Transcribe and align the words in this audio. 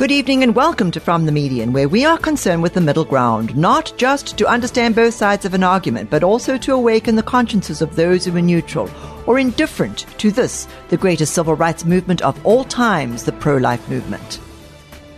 Good 0.00 0.12
evening 0.12 0.42
and 0.42 0.56
welcome 0.56 0.90
to 0.92 0.98
From 0.98 1.26
the 1.26 1.30
Median, 1.30 1.74
where 1.74 1.86
we 1.86 2.06
are 2.06 2.16
concerned 2.16 2.62
with 2.62 2.72
the 2.72 2.80
middle 2.80 3.04
ground, 3.04 3.54
not 3.54 3.92
just 3.98 4.38
to 4.38 4.46
understand 4.46 4.94
both 4.94 5.12
sides 5.12 5.44
of 5.44 5.52
an 5.52 5.62
argument, 5.62 6.08
but 6.08 6.24
also 6.24 6.56
to 6.56 6.72
awaken 6.72 7.16
the 7.16 7.22
consciences 7.22 7.82
of 7.82 7.96
those 7.96 8.24
who 8.24 8.34
are 8.34 8.40
neutral 8.40 8.88
or 9.26 9.38
indifferent 9.38 10.06
to 10.16 10.30
this, 10.30 10.66
the 10.88 10.96
greatest 10.96 11.34
civil 11.34 11.54
rights 11.54 11.84
movement 11.84 12.22
of 12.22 12.46
all 12.46 12.64
times, 12.64 13.24
the 13.24 13.32
pro 13.32 13.58
life 13.58 13.86
movement. 13.90 14.40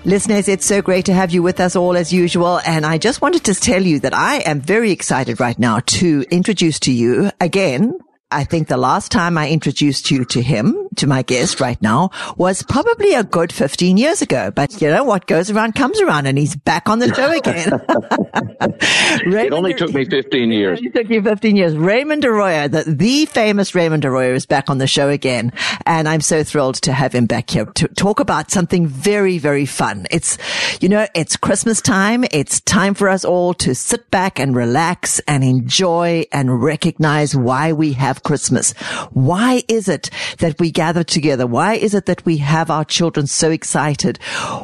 Listeners, 0.04 0.48
it's 0.48 0.66
so 0.66 0.82
great 0.82 1.04
to 1.04 1.14
have 1.14 1.30
you 1.30 1.44
with 1.44 1.60
us 1.60 1.76
all 1.76 1.96
as 1.96 2.12
usual. 2.12 2.58
And 2.66 2.84
I 2.84 2.98
just 2.98 3.22
wanted 3.22 3.44
to 3.44 3.54
tell 3.54 3.84
you 3.84 4.00
that 4.00 4.14
I 4.14 4.38
am 4.38 4.60
very 4.60 4.90
excited 4.90 5.38
right 5.38 5.60
now 5.60 5.78
to 6.02 6.24
introduce 6.28 6.80
to 6.80 6.92
you 6.92 7.30
again 7.40 8.00
I 8.32 8.44
think 8.44 8.68
the 8.68 8.78
last 8.78 9.12
time 9.12 9.36
I 9.36 9.50
introduced 9.50 10.10
you 10.10 10.24
to 10.24 10.40
him, 10.40 10.88
to 10.96 11.06
my 11.06 11.22
guest 11.22 11.60
right 11.60 11.80
now, 11.82 12.10
was 12.36 12.62
probably 12.62 13.14
a 13.14 13.24
good 13.24 13.52
15 13.52 13.96
years 13.96 14.22
ago. 14.22 14.50
But 14.50 14.80
you 14.80 14.88
know, 14.88 15.04
what 15.04 15.26
goes 15.26 15.50
around 15.50 15.74
comes 15.74 16.00
around 16.00 16.26
and 16.26 16.38
he's 16.38 16.56
back 16.56 16.88
on 16.88 16.98
the 16.98 17.12
show 17.14 17.30
again. 17.36 17.72
it 19.44 19.52
only 19.52 19.74
took 19.74 19.92
me 19.92 20.04
15 20.04 20.50
years. 20.50 20.80
It 20.82 20.94
took 20.94 21.08
you 21.08 21.22
15 21.22 21.56
years. 21.56 21.76
Raymond 21.76 22.24
Arroyo, 22.24 22.68
the, 22.68 22.84
the 22.84 23.26
famous 23.26 23.74
Raymond 23.74 24.04
Arroyo 24.04 24.34
is 24.34 24.46
back 24.46 24.70
on 24.70 24.78
the 24.78 24.86
show 24.86 25.08
again. 25.08 25.52
And 25.86 26.08
I'm 26.08 26.20
so 26.20 26.44
thrilled 26.44 26.76
to 26.82 26.92
have 26.92 27.14
him 27.14 27.26
back 27.26 27.50
here 27.50 27.66
to 27.66 27.88
talk 27.88 28.20
about 28.20 28.50
something 28.50 28.86
very, 28.86 29.38
very 29.38 29.66
fun. 29.66 30.06
It's, 30.10 30.38
you 30.80 30.88
know, 30.88 31.06
it's 31.14 31.36
Christmas 31.36 31.80
time. 31.80 32.24
It's 32.30 32.60
time 32.60 32.94
for 32.94 33.08
us 33.08 33.24
all 33.24 33.54
to 33.54 33.74
sit 33.74 34.10
back 34.10 34.38
and 34.38 34.54
relax 34.54 35.20
and 35.20 35.44
enjoy 35.44 36.24
and 36.32 36.62
recognize 36.62 37.34
why 37.34 37.72
we 37.72 37.92
have 37.94 38.22
Christmas. 38.22 38.72
Why 39.10 39.62
is 39.68 39.88
it 39.88 40.10
that 40.38 40.58
we 40.60 40.70
gather 40.82 41.04
together? 41.04 41.46
Why 41.46 41.74
is 41.74 41.94
it 41.94 42.06
that 42.06 42.26
we 42.26 42.38
have 42.38 42.68
our 42.68 42.84
children 42.84 43.28
so 43.28 43.52
excited? 43.52 44.16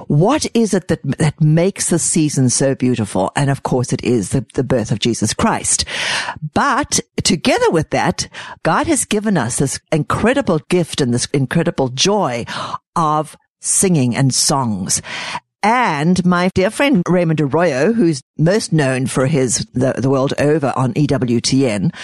What 0.08 0.46
is 0.52 0.74
it 0.74 0.88
that, 0.88 1.00
that 1.18 1.40
makes 1.40 1.90
the 1.90 1.98
season 2.00 2.50
so 2.50 2.74
beautiful? 2.74 3.30
And 3.36 3.48
of 3.50 3.62
course 3.62 3.92
it 3.92 4.02
is 4.02 4.30
the, 4.30 4.44
the 4.54 4.64
birth 4.64 4.90
of 4.90 4.98
Jesus 4.98 5.32
Christ. 5.32 5.84
But 6.54 6.98
together 7.22 7.70
with 7.70 7.90
that, 7.90 8.28
God 8.64 8.88
has 8.88 9.04
given 9.04 9.38
us 9.38 9.58
this 9.58 9.78
incredible 9.92 10.58
gift 10.68 11.00
and 11.00 11.14
this 11.14 11.26
incredible 11.26 11.88
joy 11.88 12.46
of 12.96 13.36
singing 13.60 14.16
and 14.16 14.34
songs. 14.34 15.00
And 15.62 16.24
my 16.24 16.50
dear 16.52 16.70
friend 16.70 17.04
Raymond 17.08 17.40
Arroyo, 17.40 17.92
who's 17.92 18.22
most 18.36 18.72
known 18.72 19.06
for 19.06 19.26
his 19.28 19.58
the, 19.72 19.92
the 19.96 20.10
world 20.10 20.34
over 20.40 20.72
on 20.74 20.94
EWTN, 20.94 21.94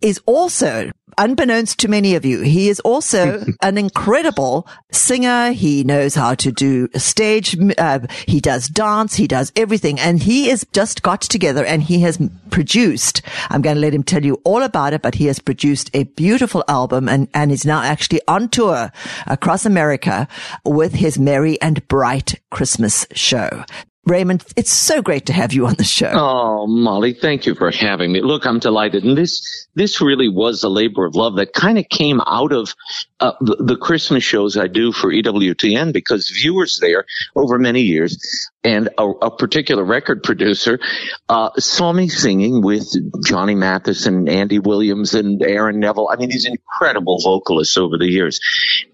is 0.00 0.20
also 0.24 0.90
unbeknownst 1.18 1.78
to 1.80 1.88
many 1.88 2.14
of 2.14 2.24
you, 2.24 2.40
he 2.40 2.68
is 2.68 2.80
also 2.80 3.44
an 3.62 3.76
incredible 3.76 4.66
singer. 4.92 5.52
He 5.52 5.84
knows 5.84 6.14
how 6.14 6.34
to 6.36 6.52
do 6.52 6.88
stage. 6.96 7.56
Uh, 7.76 8.00
he 8.26 8.40
does 8.40 8.68
dance. 8.68 9.14
He 9.14 9.26
does 9.26 9.52
everything. 9.56 10.00
And 10.00 10.22
he 10.22 10.48
has 10.48 10.64
just 10.72 11.02
got 11.02 11.20
together 11.20 11.64
and 11.64 11.82
he 11.82 12.00
has 12.00 12.18
produced, 12.50 13.22
I'm 13.50 13.62
going 13.62 13.76
to 13.76 13.80
let 13.80 13.94
him 13.94 14.02
tell 14.02 14.24
you 14.24 14.40
all 14.44 14.62
about 14.62 14.92
it, 14.92 15.02
but 15.02 15.16
he 15.16 15.26
has 15.26 15.38
produced 15.38 15.90
a 15.94 16.04
beautiful 16.04 16.64
album 16.68 17.08
and, 17.08 17.28
and 17.34 17.52
is 17.52 17.66
now 17.66 17.82
actually 17.82 18.20
on 18.28 18.48
tour 18.48 18.90
across 19.26 19.66
America 19.66 20.28
with 20.64 20.94
his 20.94 21.18
Merry 21.18 21.60
and 21.60 21.86
Bright 21.88 22.40
Christmas 22.50 23.06
show. 23.12 23.64
Raymond, 24.08 24.44
it's 24.56 24.70
so 24.70 25.02
great 25.02 25.26
to 25.26 25.32
have 25.32 25.52
you 25.52 25.66
on 25.66 25.74
the 25.74 25.84
show. 25.84 26.10
Oh, 26.14 26.66
Molly, 26.66 27.12
thank 27.12 27.46
you 27.46 27.54
for 27.54 27.70
having 27.70 28.12
me. 28.12 28.20
Look, 28.20 28.46
I'm 28.46 28.58
delighted. 28.58 29.04
And 29.04 29.16
this, 29.16 29.66
this 29.74 30.00
really 30.00 30.28
was 30.28 30.62
a 30.64 30.68
labor 30.68 31.04
of 31.04 31.14
love 31.14 31.36
that 31.36 31.52
kind 31.52 31.78
of 31.78 31.88
came 31.88 32.20
out 32.26 32.52
of 32.52 32.74
uh, 33.20 33.32
the, 33.40 33.56
the, 33.56 33.76
Christmas 33.76 34.24
shows 34.24 34.56
I 34.56 34.66
do 34.66 34.92
for 34.92 35.12
EWTN 35.12 35.92
because 35.92 36.28
viewers 36.28 36.78
there 36.80 37.04
over 37.36 37.58
many 37.58 37.80
years 37.80 38.16
and 38.64 38.88
a, 38.98 39.04
a 39.04 39.30
particular 39.30 39.84
record 39.84 40.22
producer 40.22 40.80
uh, 41.28 41.50
saw 41.58 41.92
me 41.92 42.08
singing 42.08 42.60
with 42.60 42.92
Johnny 43.24 43.54
Mathis 43.54 44.06
and 44.06 44.28
Andy 44.28 44.58
Williams 44.58 45.14
and 45.14 45.42
Aaron 45.42 45.78
Neville. 45.78 46.08
I 46.10 46.16
mean, 46.16 46.28
these 46.28 46.46
incredible 46.46 47.20
vocalists 47.22 47.76
over 47.76 47.98
the 47.98 48.10
years. 48.10 48.40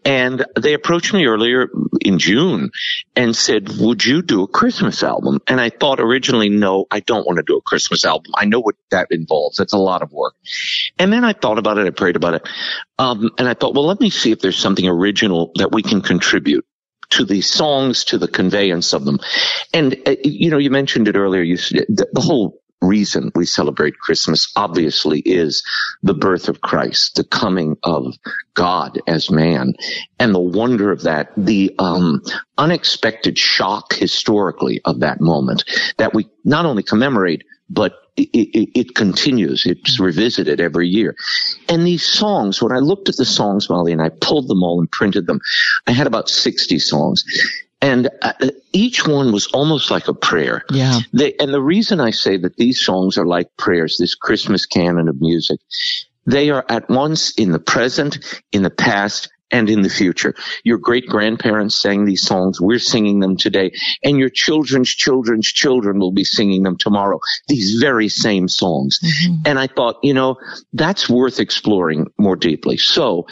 And 0.05 0.45
they 0.61 0.75
approached 0.75 1.15
me 1.15 1.27
earlier 1.27 1.69
in 2.01 2.19
June 2.19 2.71
and 3.17 3.35
said, 3.35 3.69
would 3.79 4.05
you 4.05 4.21
do 4.21 4.43
a 4.43 4.49
Christmas 4.49 5.03
album? 5.03 5.41
And 5.47 5.61
I 5.61 5.71
thought 5.71 5.99
originally, 5.99 6.51
no, 6.51 6.85
I 6.91 7.01
don't 7.01 7.27
want 7.27 7.39
to 7.39 7.43
do 7.43 7.57
a 7.57 7.63
Christmas 7.63 8.05
album. 8.05 8.33
I 8.37 8.45
know 8.45 8.61
what 8.61 8.75
that 8.91 9.09
involves. 9.11 9.57
That's 9.57 9.73
a 9.73 9.79
lot 9.79 10.03
of 10.03 10.13
work. 10.13 10.35
And 10.99 11.11
then 11.11 11.25
I 11.25 11.33
thought 11.33 11.59
about 11.59 11.79
it. 11.79 11.87
I 11.87 11.91
prayed 11.91 12.17
about 12.17 12.35
it. 12.35 12.49
Um, 12.99 13.31
and 13.39 13.49
I 13.49 13.55
thought, 13.55 13.75
well, 13.75 13.87
let 13.87 14.01
me 14.01 14.11
see 14.11 14.31
if 14.31 14.41
there's 14.41 14.59
something 14.59 14.87
original 14.87 15.53
that 15.57 15.73
we 15.73 15.83
can 15.83 16.03
contribute 16.03 16.67
to 17.15 17.25
the 17.25 17.41
songs, 17.41 18.05
to 18.05 18.19
the 18.19 18.29
conveyance 18.29 18.93
of 18.93 19.05
them. 19.05 19.19
And, 19.73 19.97
uh, 20.07 20.17
you 20.23 20.51
know, 20.51 20.59
you 20.59 20.71
mentioned 20.71 21.09
it 21.09 21.17
earlier. 21.17 21.43
You, 21.43 21.57
the, 21.57 22.09
the 22.13 22.21
whole 22.21 22.61
reason 22.87 23.33
we 23.34 23.47
celebrate 23.47 23.99
Christmas 23.99 24.53
obviously 24.56 25.21
is 25.21 25.62
the 26.03 26.15
birth 26.15 26.49
of 26.49 26.61
Christ, 26.61 27.17
the 27.17 27.25
coming 27.25 27.77
of 27.83 28.15
God 28.55 29.00
as 29.06 29.31
man, 29.31 29.75
and 30.19 30.34
the 30.34 30.41
wonder 30.41 30.91
of 30.93 31.03
that, 31.03 31.33
the 31.37 31.75
um, 31.78 32.22
unexpected 32.59 33.39
shock 33.39 33.95
historically 33.95 34.81
of 34.84 35.00
that 35.00 35.21
moment 35.21 35.65
that 35.99 36.15
we 36.15 36.28
not 36.45 36.67
only 36.67 36.83
commemorate 36.83 37.45
but 37.71 37.95
it, 38.17 38.28
it, 38.33 38.78
it, 38.78 38.95
continues. 38.95 39.66
It's 39.66 39.99
revisited 39.99 40.61
every 40.61 40.89
year. 40.89 41.16
And 41.69 41.84
these 41.84 42.05
songs, 42.06 42.62
when 42.62 42.72
I 42.72 42.78
looked 42.78 43.09
at 43.09 43.16
the 43.16 43.25
songs, 43.25 43.69
Molly, 43.69 43.93
and 43.93 44.03
I 44.03 44.11
pulled 44.11 44.49
them 44.49 44.62
all 44.62 44.78
and 44.78 44.91
printed 44.91 45.27
them, 45.27 45.41
I 45.87 45.93
had 45.93 46.06
about 46.06 46.28
60 46.28 46.78
songs. 46.78 47.25
And 47.81 48.09
uh, 48.23 48.33
each 48.73 49.07
one 49.07 49.33
was 49.33 49.49
almost 49.49 49.91
like 49.91 50.09
a 50.09 50.15
prayer. 50.15 50.65
Yeah. 50.71 51.01
They, 51.12 51.35
and 51.39 51.53
the 51.53 51.61
reason 51.61 52.01
I 52.01 52.11
say 52.11 52.37
that 52.39 52.57
these 52.57 52.81
songs 52.81 53.19
are 53.19 53.27
like 53.27 53.55
prayers, 53.57 53.97
this 53.99 54.15
Christmas 54.15 54.65
canon 54.65 55.09
of 55.09 55.21
music, 55.21 55.61
they 56.27 56.51
are 56.51 56.65
at 56.69 56.89
once 56.89 57.34
in 57.34 57.53
the 57.53 57.59
present, 57.59 58.19
in 58.53 58.63
the 58.63 58.71
past, 58.71 59.29
and 59.54 59.70
in 59.70 59.82
the 59.82 59.88
future. 59.88 60.34
Your 60.65 60.78
great 60.78 61.06
grandparents 61.06 61.81
sang 61.81 62.04
these 62.04 62.22
songs. 62.22 62.60
We're 62.60 62.81
singing 62.81 63.20
them 63.20 63.37
today. 63.37 63.70
And 64.03 64.19
your 64.19 64.28
children's 64.28 64.91
children's 64.91 65.47
children 65.47 66.00
will 66.00 66.10
be 66.10 66.25
singing 66.25 66.65
them 66.65 66.76
tomorrow. 66.76 67.20
These 67.47 67.78
very 67.81 68.09
same 68.09 68.48
songs. 68.48 68.98
Mm-hmm. 68.98 69.34
And 69.47 69.59
I 69.60 69.69
thought, 69.69 69.98
you 70.03 70.12
know, 70.12 70.38
that's 70.72 71.09
worth 71.09 71.38
exploring 71.38 72.09
more 72.19 72.34
deeply. 72.34 72.78
So 72.78 73.28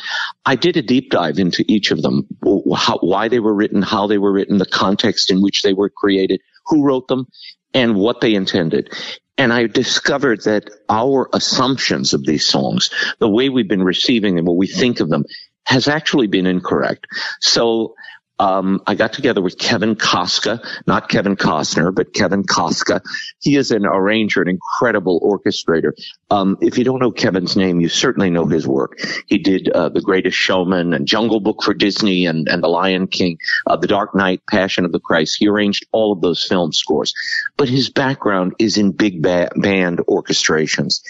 I 0.46 0.54
did 0.54 0.76
a 0.76 0.82
deep 0.82 1.10
dive 1.10 1.40
into 1.40 1.64
each 1.66 1.90
of 1.90 2.00
them, 2.02 2.28
how, 2.72 2.98
why 2.98 3.26
they 3.26 3.40
were 3.40 3.54
written, 3.54 3.82
how 3.82 4.06
they 4.06 4.18
were 4.18 4.32
written, 4.32 4.58
the 4.58 4.66
context 4.66 5.32
in 5.32 5.42
which 5.42 5.62
they 5.62 5.72
were 5.72 5.90
created, 5.90 6.40
who 6.66 6.84
wrote 6.84 7.08
them, 7.08 7.26
and 7.74 7.96
what 7.96 8.20
they 8.20 8.34
intended. 8.34 8.92
And 9.38 9.52
I 9.52 9.66
discovered 9.66 10.44
that 10.44 10.70
our 10.88 11.28
assumptions 11.32 12.12
of 12.12 12.24
these 12.24 12.46
songs, 12.46 12.90
the 13.18 13.28
way 13.28 13.48
we've 13.48 13.66
been 13.66 13.82
receiving 13.82 14.36
them, 14.36 14.44
what 14.44 14.56
we 14.56 14.68
think 14.68 15.00
of 15.00 15.08
them, 15.08 15.24
has 15.64 15.88
actually 15.88 16.26
been 16.26 16.46
incorrect. 16.46 17.06
So 17.40 17.94
um, 18.42 18.82
I 18.88 18.96
got 18.96 19.12
together 19.12 19.40
with 19.40 19.56
Kevin 19.56 19.94
Kaska, 19.94 20.60
not 20.84 21.08
Kevin 21.08 21.36
Costner, 21.36 21.94
but 21.94 22.12
Kevin 22.12 22.42
Kaska. 22.42 23.00
He 23.40 23.54
is 23.54 23.70
an 23.70 23.86
arranger, 23.86 24.42
an 24.42 24.48
incredible 24.48 25.20
orchestrator. 25.20 25.92
Um, 26.28 26.58
if 26.60 26.76
you 26.76 26.82
don't 26.82 26.98
know 26.98 27.12
Kevin's 27.12 27.56
name, 27.56 27.80
you 27.80 27.88
certainly 27.88 28.30
know 28.30 28.46
his 28.46 28.66
work. 28.66 28.98
He 29.28 29.38
did 29.38 29.68
uh, 29.68 29.90
The 29.90 30.00
Greatest 30.00 30.36
Showman 30.36 30.92
and 30.92 31.06
Jungle 31.06 31.38
Book 31.38 31.62
for 31.62 31.72
Disney 31.72 32.26
and, 32.26 32.48
and 32.48 32.64
The 32.64 32.68
Lion 32.68 33.06
King, 33.06 33.38
uh, 33.64 33.76
The 33.76 33.86
Dark 33.86 34.12
Knight, 34.12 34.42
Passion 34.50 34.84
of 34.84 34.90
the 34.90 34.98
Christ. 34.98 35.36
He 35.38 35.46
arranged 35.46 35.86
all 35.92 36.10
of 36.12 36.20
those 36.20 36.42
film 36.42 36.72
scores. 36.72 37.14
But 37.56 37.68
his 37.68 37.90
background 37.90 38.54
is 38.58 38.76
in 38.76 38.90
big 38.90 39.22
ba- 39.22 39.52
band 39.54 40.00
orchestrations. 40.08 41.02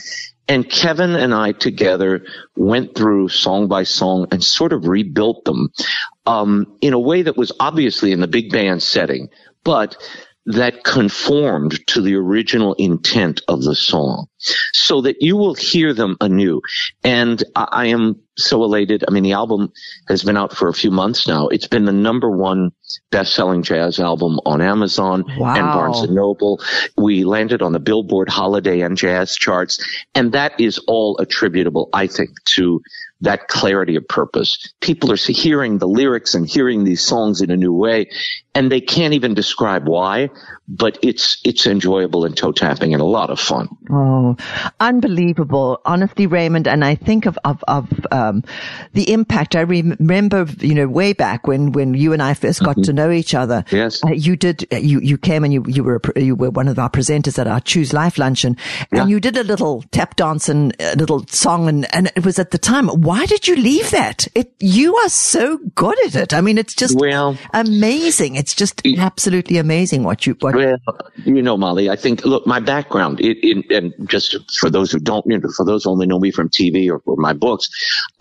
And 0.53 0.69
Kevin 0.69 1.15
and 1.15 1.33
I 1.33 1.53
together 1.53 2.27
went 2.57 2.95
through 2.95 3.31
song 3.31 3.69
by 3.69 3.85
song 3.85 4.27
and 4.31 4.45
sort 4.45 4.75
of 4.75 4.87
rebuilt 4.87 5.47
them 5.47 5.71
um, 6.27 6.77
in 6.83 6.93
a 6.93 7.01
way 7.01 7.23
that 7.23 7.39
was 7.39 7.53
obviously 7.59 8.13
in 8.13 8.21
the 8.21 8.27
big 8.27 8.53
band 8.53 8.83
setting, 8.83 9.31
but 9.65 9.97
that 10.47 10.83
conformed 10.83 11.87
to 11.87 12.01
the 12.01 12.17
original 12.17 12.75
intent 12.75 13.43
of 13.47 13.63
the 13.63 13.75
song 13.75 14.27
so 14.39 15.03
that 15.03 15.23
you 15.23 15.37
will 15.37 15.55
hear 15.55 15.95
them 15.95 16.17
anew. 16.21 16.61
And 17.05 17.43
I 17.55 17.87
am 17.87 18.21
so 18.37 18.65
elated. 18.65 19.05
I 19.07 19.13
mean, 19.13 19.23
the 19.23 19.33
album 19.33 19.73
has 20.09 20.25
been 20.25 20.37
out 20.37 20.53
for 20.57 20.69
a 20.69 20.73
few 20.73 20.91
months 20.91 21.29
now. 21.29 21.49
It's 21.49 21.69
been 21.69 21.85
the 21.85 21.93
number 21.93 22.31
one 22.31 22.73
best-selling 23.11 23.63
jazz 23.63 24.01
album 24.01 24.41
on 24.45 24.61
Amazon 24.61 25.25
wow. 25.39 25.55
and 25.55 25.65
Barnes 25.67 26.01
and 26.01 26.15
Noble. 26.15 26.61
We 26.97 27.25
landed 27.25 27.63
on 27.63 27.73
the 27.73 27.79
Billboard 27.79 28.29
Holiday 28.29 28.81
and 28.81 28.97
Jazz 28.97 29.37
charts, 29.37 29.85
and 30.15 30.33
that 30.33 30.61
is 30.61 30.79
all 30.89 31.19
attributable, 31.19 31.89
I 31.93 32.07
think, 32.07 32.31
to 32.55 32.83
that 33.23 33.49
clarity 33.49 33.97
of 33.97 34.07
purpose. 34.07 34.73
People 34.81 35.13
are 35.13 35.17
hearing 35.17 35.79
the 35.79 35.89
lyrics 35.89 36.35
and 36.35 36.47
hearing 36.47 36.85
these 36.85 37.01
songs 37.01 37.41
in 37.41 37.51
a 37.51 37.57
new 37.57 37.73
way, 37.73 38.11
and 38.55 38.71
they 38.71 38.81
can't 38.81 39.15
even 39.15 39.35
describe 39.35 39.89
why, 39.89 40.29
but 40.69 40.99
it's 41.03 41.39
it's 41.45 41.67
enjoyable 41.67 42.25
and 42.25 42.37
toe 42.37 42.53
tapping 42.53 42.93
and 42.93 43.01
a 43.01 43.07
lot 43.07 43.31
of 43.31 43.41
fun. 43.41 43.69
Oh, 43.91 44.37
unbelievable! 44.81 45.81
Honestly, 45.85 46.27
Raymond, 46.27 46.67
and 46.67 46.85
I 46.85 46.97
think 46.97 47.27
of 47.27 47.39
of, 47.45 47.63
of 47.69 47.89
um, 48.11 48.43
the 48.93 49.13
impact. 49.13 49.57
I 49.57 49.61
remember, 49.61 50.47
you 50.59 50.75
know, 50.75 50.89
way 50.89 51.13
back 51.13 51.47
when 51.47 51.73
when 51.73 51.95
you 51.95 52.13
and 52.13 52.23
I 52.23 52.35
first 52.35 52.61
got 52.61 52.73
mm-hmm. 52.73 52.83
to 52.83 52.93
know 52.93 53.11
each 53.11 53.35
other. 53.35 53.65
Yes, 53.71 54.05
uh, 54.05 54.11
you 54.11 54.37
did. 54.37 54.67
You 54.73 55.01
you 55.01 55.17
came 55.17 55.45
and 55.45 55.53
you 55.53 55.65
you 55.69 55.85
were 55.85 56.01
you 56.17 56.35
were 56.35 56.51
one 56.51 56.69
of 56.69 56.79
our 56.79 56.91
presenters 56.91 57.39
at 57.39 57.47
our 57.47 57.61
Choose 57.61 57.93
Life 57.93 58.19
luncheon, 58.19 58.57
and 58.91 58.99
yeah. 58.99 59.07
you 59.07 59.21
did 59.21 59.37
a 59.37 59.45
little 59.45 59.85
tap 59.93 60.17
dance 60.17 60.49
and 60.49 60.75
a 60.81 60.97
little 60.97 61.25
song, 61.29 61.69
and 61.69 61.95
and 61.95 62.11
it 62.17 62.25
was 62.25 62.39
at 62.39 62.51
the 62.51 62.59
time. 62.59 62.89
Why 63.13 63.27
did 63.27 63.47
you 63.47 63.57
leave 63.57 63.91
that? 63.91 64.27
It 64.35 64.55
you 64.59 64.97
are 64.97 65.11
so 65.11 65.59
good 65.75 65.99
at 66.07 66.15
it. 66.15 66.33
I 66.33 66.41
mean, 66.41 66.57
it's 66.57 66.75
just 66.75 66.99
well, 66.99 67.37
amazing. 67.53 68.37
It's 68.37 68.55
just 68.55 68.81
absolutely 68.87 69.59
amazing 69.59 70.03
what 70.03 70.27
you 70.27 70.35
what. 70.41 70.55
Well, 70.55 70.79
you 71.17 71.43
know, 71.43 71.59
Molly, 71.59 71.91
I 71.91 71.97
think 71.97 72.25
look, 72.25 72.47
my 72.47 72.59
background, 72.59 73.21
it, 73.21 73.37
it, 73.47 73.71
and 73.71 73.93
just 74.09 74.39
for 74.59 74.71
those 74.71 74.91
who 74.91 74.99
don't, 74.99 75.27
you 75.27 75.39
know, 75.39 75.51
for 75.55 75.67
those 75.67 75.85
who 75.85 75.91
only 75.91 76.07
know 76.07 76.19
me 76.19 76.31
from 76.31 76.49
TV 76.49 76.89
or, 76.89 77.03
or 77.05 77.17
my 77.17 77.35
books, 77.35 77.69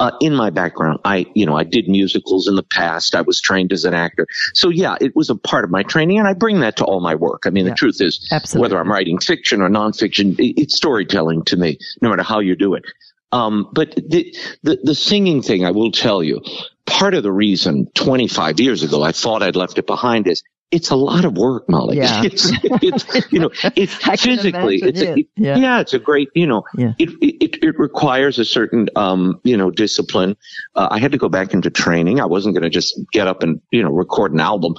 uh, 0.01 0.11
in 0.19 0.35
my 0.35 0.49
background, 0.49 0.99
I, 1.05 1.25
you 1.35 1.45
know, 1.45 1.55
I 1.55 1.63
did 1.63 1.87
musicals 1.87 2.49
in 2.49 2.55
the 2.55 2.63
past. 2.63 3.15
I 3.15 3.21
was 3.21 3.39
trained 3.39 3.71
as 3.71 3.85
an 3.85 3.93
actor, 3.93 4.27
so 4.53 4.67
yeah, 4.67 4.97
it 4.99 5.15
was 5.15 5.29
a 5.29 5.35
part 5.35 5.63
of 5.63 5.71
my 5.71 5.83
training, 5.83 6.19
and 6.19 6.27
I 6.27 6.33
bring 6.33 6.59
that 6.59 6.75
to 6.77 6.83
all 6.83 6.99
my 6.99 7.15
work. 7.15 7.43
I 7.45 7.49
mean, 7.49 7.63
yeah, 7.63 7.71
the 7.71 7.77
truth 7.77 8.01
is, 8.01 8.27
absolutely. 8.29 8.61
whether 8.61 8.81
I'm 8.81 8.91
writing 8.91 9.19
fiction 9.19 9.61
or 9.61 9.69
nonfiction, 9.69 10.37
it, 10.37 10.61
it's 10.61 10.75
storytelling 10.75 11.45
to 11.45 11.55
me, 11.55 11.79
no 12.01 12.09
matter 12.09 12.23
how 12.23 12.39
you 12.39 12.57
do 12.57 12.73
it. 12.73 12.83
Um, 13.31 13.69
but 13.73 13.95
the, 13.95 14.35
the, 14.63 14.79
the 14.83 14.95
singing 14.95 15.41
thing, 15.41 15.65
I 15.65 15.71
will 15.71 15.91
tell 15.91 16.23
you, 16.23 16.41
part 16.85 17.13
of 17.13 17.23
the 17.23 17.31
reason 17.31 17.87
25 17.95 18.59
years 18.59 18.83
ago 18.83 19.03
I 19.03 19.11
thought 19.13 19.43
I'd 19.43 19.55
left 19.55 19.77
it 19.77 19.87
behind 19.87 20.27
is 20.27 20.43
it's 20.71 20.89
a 20.89 20.95
lot 20.95 21.25
of 21.25 21.37
work, 21.37 21.69
Molly. 21.69 21.97
Yeah. 21.97 22.23
It's, 22.31 22.51
it's 22.63 23.31
you 23.31 23.39
know, 23.39 23.51
it's 23.75 23.93
physically, 23.95 24.77
it's 24.77 25.01
a, 25.01 25.15
yeah. 25.35 25.57
yeah. 25.57 25.79
it's 25.81 25.93
a 25.93 25.99
great, 25.99 26.29
you 26.33 26.47
know, 26.47 26.63
yeah. 26.77 26.93
it, 26.97 27.09
it, 27.21 27.63
it 27.63 27.79
requires 27.79 28.39
a 28.39 28.45
certain, 28.45 28.87
um, 28.95 29.41
you 29.43 29.57
know, 29.57 29.69
discipline. 29.71 30.37
Uh, 30.75 30.87
I 30.91 30.99
had 30.99 31.11
to 31.11 31.17
go 31.17 31.27
back 31.27 31.53
into 31.53 31.69
training. 31.69 32.21
I 32.21 32.25
wasn't 32.25 32.55
going 32.55 32.63
to 32.63 32.69
just 32.69 32.99
get 33.11 33.27
up 33.27 33.43
and, 33.43 33.59
you 33.71 33.83
know, 33.83 33.91
record 33.91 34.33
an 34.33 34.39
album 34.39 34.75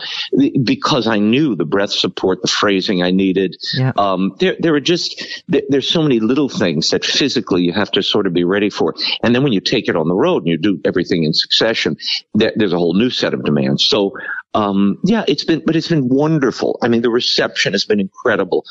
because 0.65 1.07
I 1.07 1.19
knew 1.19 1.57
the 1.57 1.65
breath 1.65 1.93
support, 1.93 2.41
the 2.43 2.49
phrasing 2.49 3.03
I 3.03 3.11
needed. 3.11 3.57
Yeah. 3.75 3.93
Um, 3.97 4.37
there, 4.39 4.57
there 4.59 4.75
are 4.75 4.81
just, 4.81 5.43
there, 5.49 5.63
there's 5.69 5.89
so 5.89 6.03
many 6.03 6.21
little 6.21 6.49
things 6.49 6.91
that 6.91 7.05
physically 7.05 7.63
you 7.63 7.73
have 7.73 7.91
to 7.93 8.03
sort 8.03 8.27
of 8.27 8.33
be 8.33 8.45
ready 8.45 8.71
for. 8.71 8.95
And 9.23 9.35
then 9.35 9.43
when 9.43 9.53
you 9.53 9.61
take 9.61 9.89
it 9.89 9.97
on 9.97 10.09
the 10.09 10.15
road 10.15 10.39
and 10.39 10.49
you 10.49 10.57
do 10.57 10.81
everything 10.85 11.25
in 11.25 11.35
succession, 11.35 11.97
there, 12.35 12.53
there's 12.57 12.73
a 12.73 12.79
whole 12.79 12.95
new 12.95 13.11
set 13.11 13.35
of 13.35 13.45
demands. 13.45 13.85
So, 13.87 14.13
um, 14.55 14.99
yeah, 15.05 15.25
it's 15.27 15.45
been, 15.45 15.63
but 15.65 15.77
it's 15.77 15.89
been 15.89 16.09
wonderful. 16.09 16.79
I 16.83 16.89
mean, 16.89 17.03
the 17.03 17.11
reception 17.11 17.73
has 17.73 17.85
been 17.85 18.01
incredible. 18.01 18.65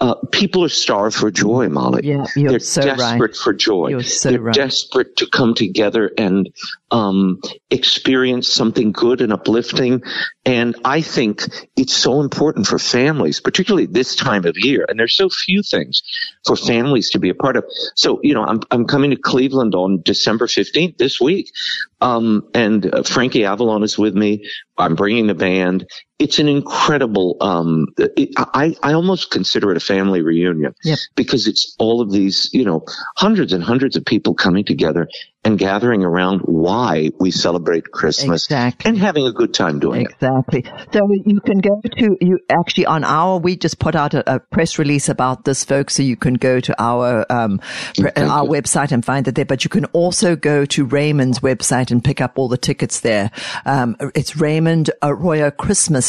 Uh, 0.00 0.14
people 0.32 0.64
are 0.64 0.68
starved 0.68 1.16
for 1.16 1.30
joy, 1.30 1.68
Molly. 1.68 2.02
Yeah, 2.04 2.26
you're 2.34 2.50
They're 2.50 2.58
so 2.58 2.82
desperate 2.82 3.20
right. 3.20 3.36
for 3.36 3.52
joy. 3.52 3.88
You're 3.88 4.02
so 4.02 4.30
They're 4.30 4.40
right. 4.40 4.54
desperate 4.54 5.16
to 5.18 5.26
come 5.26 5.54
together 5.54 6.10
and 6.18 6.52
um, 6.90 7.40
experience 7.70 8.48
something 8.48 8.90
good 8.90 9.20
and 9.20 9.32
uplifting. 9.32 10.02
And 10.44 10.74
I 10.84 11.00
think 11.00 11.44
it's 11.76 11.94
so 11.94 12.20
important 12.20 12.66
for 12.66 12.78
families, 12.78 13.40
particularly 13.40 13.86
this 13.86 14.16
time 14.16 14.44
of 14.46 14.56
year. 14.58 14.84
And 14.88 14.98
there's 14.98 15.16
so 15.16 15.28
few 15.28 15.62
things 15.62 16.02
for 16.44 16.56
families 16.56 17.10
to 17.10 17.20
be 17.20 17.30
a 17.30 17.34
part 17.34 17.56
of. 17.56 17.64
So, 17.94 18.20
you 18.22 18.34
know, 18.34 18.44
I'm, 18.44 18.60
I'm 18.72 18.86
coming 18.86 19.10
to 19.10 19.16
Cleveland 19.16 19.74
on 19.76 20.02
December 20.02 20.46
15th 20.48 20.98
this 20.98 21.20
week. 21.20 21.52
Um, 22.00 22.48
and 22.54 22.94
uh, 22.94 23.02
Frankie 23.02 23.44
Avalon 23.44 23.82
is 23.82 23.98
with 23.98 24.14
me. 24.14 24.48
I'm 24.78 24.94
bringing 24.94 25.26
the 25.26 25.34
band. 25.34 25.86
It's 26.18 26.38
an 26.38 26.48
incredible, 26.48 27.36
um, 27.40 27.88
it, 27.98 28.30
I, 28.36 28.76
I 28.82 28.92
almost 28.92 29.32
consider 29.32 29.72
it 29.72 29.76
a 29.76 29.80
family 29.80 30.22
reunion 30.22 30.74
yep. 30.84 30.98
because 31.16 31.48
it's 31.48 31.74
all 31.78 32.00
of 32.00 32.12
these, 32.12 32.50
you 32.52 32.64
know, 32.64 32.84
hundreds 33.16 33.52
and 33.52 33.64
hundreds 33.64 33.96
of 33.96 34.04
people 34.04 34.34
coming 34.34 34.64
together 34.64 35.08
and 35.46 35.58
gathering 35.58 36.04
around 36.04 36.40
why 36.40 37.10
we 37.18 37.30
celebrate 37.30 37.90
Christmas 37.90 38.46
exactly. 38.46 38.88
and 38.88 38.96
having 38.96 39.26
a 39.26 39.32
good 39.32 39.52
time 39.52 39.78
doing 39.80 40.02
exactly. 40.02 40.60
it. 40.60 40.66
Exactly. 40.66 41.00
So 41.00 41.08
you 41.26 41.40
can 41.40 41.58
go 41.58 41.82
to, 41.98 42.16
you 42.20 42.38
actually 42.48 42.86
on 42.86 43.04
our, 43.04 43.38
we 43.38 43.56
just 43.56 43.78
put 43.78 43.94
out 43.94 44.14
a, 44.14 44.36
a 44.36 44.38
press 44.38 44.78
release 44.78 45.08
about 45.08 45.44
this, 45.44 45.64
folks. 45.64 45.96
So 45.96 46.02
you 46.04 46.16
can 46.16 46.34
go 46.34 46.60
to 46.60 46.80
our, 46.80 47.26
um, 47.28 47.60
our 47.98 48.44
you. 48.44 48.50
website 48.50 48.92
and 48.92 49.04
find 49.04 49.28
it 49.28 49.34
there, 49.34 49.44
but 49.44 49.64
you 49.64 49.68
can 49.68 49.84
also 49.86 50.36
go 50.36 50.64
to 50.64 50.86
Raymond's 50.86 51.40
website 51.40 51.90
and 51.90 52.02
pick 52.02 52.20
up 52.20 52.38
all 52.38 52.48
the 52.48 52.56
tickets 52.56 53.00
there. 53.00 53.30
Um, 53.66 53.96
it's 54.14 54.36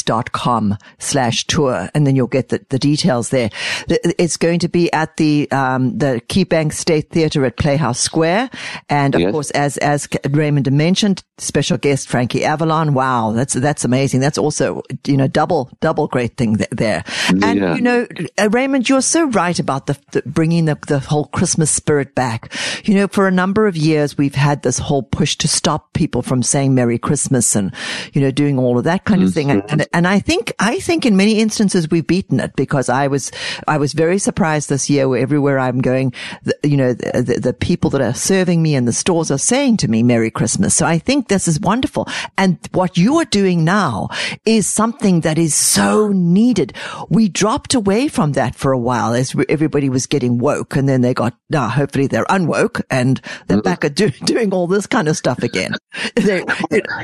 raymondarroyochristmas.com 0.03 0.77
slash 0.99 1.45
tour. 1.47 1.89
And 1.93 2.05
then 2.05 2.15
you'll 2.15 2.27
get 2.27 2.49
the, 2.49 2.65
the 2.69 2.79
details 2.79 3.29
there. 3.29 3.49
It's 3.87 4.37
going 4.37 4.59
to 4.59 4.67
be 4.67 4.91
at 4.93 5.17
the, 5.17 5.49
um, 5.51 5.97
the 5.97 6.21
KeyBank 6.27 6.73
State 6.73 7.09
Theater 7.11 7.45
at 7.45 7.57
Playhouse 7.57 7.99
Square. 7.99 8.49
And 8.89 9.15
of 9.15 9.21
yes. 9.21 9.31
course, 9.31 9.51
as, 9.51 9.77
as 9.77 10.07
Raymond 10.29 10.71
mentioned, 10.71 11.23
special 11.37 11.77
guest 11.77 12.07
Frankie 12.07 12.43
Avalon. 12.43 12.93
Wow. 12.93 13.31
That's, 13.31 13.53
that's 13.53 13.85
amazing. 13.85 14.19
That's 14.19 14.37
also, 14.37 14.81
you 15.05 15.17
know, 15.17 15.27
double, 15.27 15.69
double 15.81 16.07
great 16.07 16.37
thing 16.37 16.57
there. 16.71 17.03
And, 17.29 17.59
yeah. 17.59 17.75
you 17.75 17.81
know, 17.81 18.07
uh, 18.39 18.49
Raymond, 18.49 18.89
you're 18.89 19.01
so 19.01 19.27
right 19.29 19.57
about 19.59 19.87
the, 19.87 19.97
the 20.11 20.21
bringing 20.25 20.65
the, 20.65 20.77
the 20.87 20.99
whole 20.99 21.25
Christmas 21.25 21.71
spirit 21.71 22.15
back. 22.15 22.53
You 22.83 22.95
know, 22.95 23.07
for 23.07 23.27
a 23.27 23.31
number 23.31 23.67
of 23.67 23.77
years, 23.77 24.17
we've 24.17 24.35
had 24.35 24.63
this 24.63 24.79
whole 24.79 25.03
push 25.03 25.35
to 25.37 25.47
stop 25.47 25.93
people 25.93 26.21
from 26.21 26.43
saying 26.43 26.73
Merry 26.73 26.97
Christmas 26.97 27.55
and, 27.55 27.73
you 28.13 28.21
know, 28.21 28.31
doing 28.31 28.57
all 28.59 28.77
of 28.77 28.83
that 28.85 29.05
kind 29.05 29.23
of 29.23 29.33
thing. 29.33 29.51
And, 29.51 29.63
and, 29.69 29.84
and 29.93 30.07
I 30.07 30.19
think, 30.19 30.53
I 30.59 30.79
think 30.79 31.05
in 31.05 31.15
many 31.15 31.39
instances 31.39 31.89
we've 31.89 32.05
beaten 32.05 32.39
it 32.39 32.55
because 32.55 32.89
I 32.89 33.07
was, 33.07 33.31
I 33.67 33.77
was 33.77 33.93
very 33.93 34.17
surprised 34.17 34.69
this 34.69 34.89
year 34.89 35.07
where 35.07 35.21
everywhere 35.21 35.59
I'm 35.59 35.81
going, 35.81 36.13
the, 36.43 36.57
you 36.63 36.77
know, 36.77 36.93
the, 36.93 37.21
the, 37.21 37.39
the 37.39 37.53
people 37.53 37.89
that 37.91 38.01
are 38.01 38.13
serving 38.13 38.61
me 38.61 38.75
in 38.75 38.85
the 38.85 38.93
stores 38.93 39.31
are 39.31 39.37
saying 39.37 39.77
to 39.77 39.87
me 39.87 40.03
Merry 40.03 40.31
Christmas. 40.31 40.75
So 40.75 40.85
I 40.85 40.99
think 40.99 41.27
this 41.27 41.47
is 41.47 41.59
wonderful. 41.59 42.07
And 42.37 42.57
what 42.71 42.97
you 42.97 43.17
are 43.17 43.25
doing 43.25 43.63
now 43.63 44.09
is 44.45 44.67
something 44.67 45.21
that 45.21 45.37
is 45.37 45.55
so 45.55 46.09
needed. 46.09 46.73
We 47.09 47.29
dropped 47.29 47.73
away 47.73 48.07
from 48.07 48.33
that 48.33 48.55
for 48.55 48.71
a 48.71 48.79
while 48.79 49.13
as 49.13 49.35
everybody 49.49 49.89
was 49.89 50.05
getting 50.07 50.37
woke 50.37 50.75
and 50.75 50.87
then 50.87 51.01
they 51.01 51.13
got, 51.13 51.35
now 51.49 51.67
hopefully 51.67 52.07
they're 52.07 52.25
unwoke 52.25 52.81
and 52.89 53.21
they're 53.47 53.61
back 53.61 53.83
at 53.83 53.95
do, 53.95 54.09
doing 54.25 54.53
all 54.53 54.67
this 54.67 54.87
kind 54.87 55.07
of 55.07 55.17
stuff 55.17 55.43
again. 55.43 55.73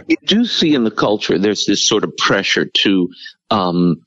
you 0.08 0.18
do 0.26 0.46
see 0.46 0.74
in 0.74 0.84
the 0.84 0.92
culture, 0.92 1.38
there's 1.38 1.66
this 1.66 1.88
sort 1.88 2.04
of 2.04 2.16
pressure 2.18 2.66
to, 2.74 3.10
um, 3.50 4.04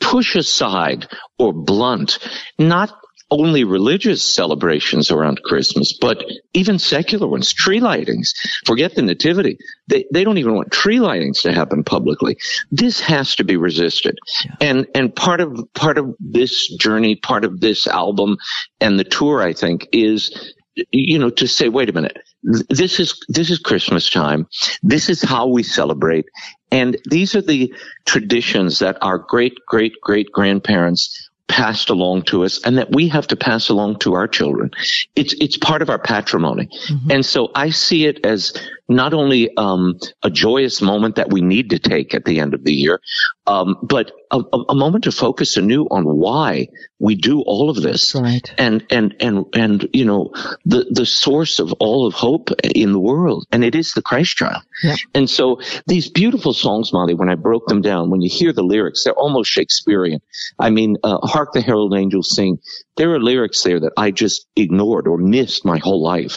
push 0.00 0.36
aside 0.36 1.08
or 1.38 1.52
blunt 1.52 2.18
not 2.58 2.92
only 3.30 3.64
religious 3.64 4.24
celebrations 4.24 5.10
around 5.10 5.42
Christmas, 5.42 5.96
but 6.00 6.24
even 6.54 6.78
secular 6.78 7.26
ones, 7.26 7.52
tree 7.52 7.80
lightings. 7.80 8.28
Forget 8.64 8.94
the 8.94 9.02
nativity. 9.02 9.58
They, 9.86 10.06
they 10.12 10.24
don't 10.24 10.38
even 10.38 10.54
want 10.54 10.72
tree 10.72 10.96
lightings 10.96 11.42
to 11.42 11.52
happen 11.52 11.84
publicly. 11.84 12.38
This 12.70 13.00
has 13.00 13.36
to 13.36 13.44
be 13.44 13.56
resisted. 13.56 14.18
Yeah. 14.44 14.56
And, 14.62 14.86
and 14.94 15.14
part 15.14 15.40
of, 15.40 15.72
part 15.74 15.98
of 15.98 16.14
this 16.18 16.68
journey, 16.76 17.16
part 17.16 17.44
of 17.44 17.60
this 17.60 17.86
album 17.86 18.38
and 18.80 18.98
the 18.98 19.04
tour, 19.04 19.42
I 19.42 19.52
think, 19.52 19.88
is, 19.92 20.54
you 20.90 21.18
know, 21.18 21.30
to 21.30 21.46
say, 21.46 21.68
wait 21.68 21.88
a 21.88 21.92
minute. 21.92 22.18
This 22.42 23.00
is, 23.00 23.20
this 23.28 23.50
is 23.50 23.58
Christmas 23.58 24.10
time. 24.10 24.46
This 24.82 25.08
is 25.08 25.22
how 25.22 25.46
we 25.46 25.62
celebrate. 25.62 26.26
And 26.70 26.96
these 27.08 27.34
are 27.34 27.42
the 27.42 27.72
traditions 28.04 28.78
that 28.80 28.98
our 29.02 29.18
great, 29.18 29.58
great, 29.66 30.00
great 30.02 30.30
grandparents 30.32 31.30
passed 31.48 31.88
along 31.88 32.22
to 32.22 32.44
us 32.44 32.60
and 32.64 32.76
that 32.76 32.94
we 32.94 33.08
have 33.08 33.26
to 33.26 33.36
pass 33.36 33.70
along 33.70 33.98
to 33.98 34.14
our 34.14 34.28
children. 34.28 34.70
It's, 35.16 35.34
it's 35.40 35.56
part 35.56 35.82
of 35.82 35.90
our 35.90 35.98
patrimony. 35.98 36.68
Mm-hmm. 36.88 37.10
And 37.10 37.26
so 37.26 37.50
I 37.54 37.70
see 37.70 38.04
it 38.04 38.24
as 38.24 38.52
not 38.88 39.12
only 39.12 39.54
um, 39.56 39.98
a 40.22 40.30
joyous 40.30 40.80
moment 40.80 41.16
that 41.16 41.30
we 41.30 41.40
need 41.40 41.70
to 41.70 41.78
take 41.78 42.14
at 42.14 42.24
the 42.24 42.40
end 42.40 42.54
of 42.54 42.64
the 42.64 42.72
year, 42.72 43.00
um, 43.46 43.76
but 43.82 44.12
a, 44.30 44.42
a, 44.68 44.74
moment 44.74 45.04
to 45.04 45.12
focus 45.12 45.56
anew 45.56 45.86
on 45.90 46.04
why 46.04 46.68
we 46.98 47.14
do 47.14 47.40
all 47.40 47.70
of 47.70 47.76
this, 47.76 48.14
right. 48.14 48.52
and 48.58 48.84
and 48.90 49.16
and 49.20 49.46
and 49.54 49.88
you 49.92 50.04
know 50.04 50.32
the 50.64 50.86
the 50.90 51.06
source 51.06 51.58
of 51.58 51.72
all 51.80 52.06
of 52.06 52.14
hope 52.14 52.50
in 52.62 52.92
the 52.92 53.00
world, 53.00 53.46
and 53.50 53.64
it 53.64 53.74
is 53.74 53.92
the 53.92 54.02
Christ 54.02 54.36
Child. 54.36 54.62
Yeah. 54.82 54.96
And 55.14 55.30
so 55.30 55.60
these 55.86 56.10
beautiful 56.10 56.52
songs, 56.52 56.92
Molly, 56.92 57.14
when 57.14 57.30
I 57.30 57.36
broke 57.36 57.66
them 57.68 57.80
down, 57.80 58.10
when 58.10 58.20
you 58.20 58.30
hear 58.30 58.52
the 58.52 58.62
lyrics, 58.62 59.04
they're 59.04 59.14
almost 59.14 59.50
Shakespearean. 59.50 60.20
I 60.58 60.70
mean, 60.70 60.96
uh, 61.02 61.18
"Hark 61.26 61.52
the 61.52 61.62
Herald 61.62 61.94
Angels 61.96 62.34
Sing." 62.34 62.58
There 62.96 63.14
are 63.14 63.20
lyrics 63.20 63.62
there 63.62 63.80
that 63.80 63.92
I 63.96 64.10
just 64.10 64.46
ignored 64.56 65.06
or 65.06 65.16
missed 65.18 65.64
my 65.64 65.78
whole 65.78 66.02
life, 66.02 66.36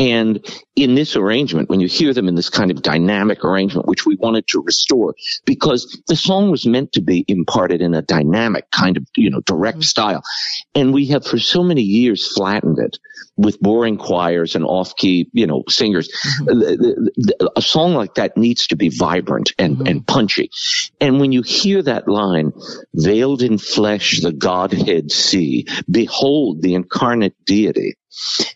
And 0.00 0.42
in 0.76 0.94
this 0.94 1.14
arrangement, 1.14 1.68
when 1.68 1.80
you 1.80 1.86
hear 1.86 2.14
them 2.14 2.26
in 2.26 2.34
this 2.34 2.48
kind 2.48 2.70
of 2.70 2.80
dynamic 2.80 3.44
arrangement, 3.44 3.86
which 3.86 4.06
we 4.06 4.16
wanted 4.16 4.46
to 4.48 4.62
restore, 4.62 5.14
because 5.44 6.00
the 6.08 6.16
song 6.16 6.50
was 6.50 6.66
meant 6.66 6.92
to 6.92 7.02
be 7.02 7.22
imparted 7.28 7.82
in 7.82 7.92
a 7.92 8.00
dynamic 8.00 8.70
kind 8.70 8.96
of, 8.96 9.06
you 9.14 9.28
know, 9.28 9.40
direct 9.40 9.76
mm-hmm. 9.76 9.82
style. 9.82 10.22
And 10.74 10.94
we 10.94 11.08
have 11.08 11.26
for 11.26 11.38
so 11.38 11.62
many 11.62 11.82
years 11.82 12.32
flattened 12.32 12.78
it 12.78 12.96
with 13.36 13.60
boring 13.60 13.98
choirs 13.98 14.54
and 14.54 14.64
off-key, 14.64 15.28
you 15.32 15.46
know, 15.46 15.64
singers. 15.68 16.08
Mm-hmm. 16.40 17.46
A 17.56 17.62
song 17.62 17.92
like 17.92 18.14
that 18.14 18.38
needs 18.38 18.68
to 18.68 18.76
be 18.76 18.88
vibrant 18.88 19.52
and, 19.58 19.76
mm-hmm. 19.76 19.86
and 19.86 20.06
punchy. 20.06 20.50
And 20.98 21.20
when 21.20 21.30
you 21.32 21.42
hear 21.42 21.82
that 21.82 22.08
line, 22.08 22.52
veiled 22.94 23.42
in 23.42 23.58
flesh, 23.58 24.20
the 24.22 24.32
Godhead 24.32 25.12
see, 25.12 25.66
behold 25.90 26.62
the 26.62 26.74
incarnate 26.74 27.36
deity, 27.44 27.96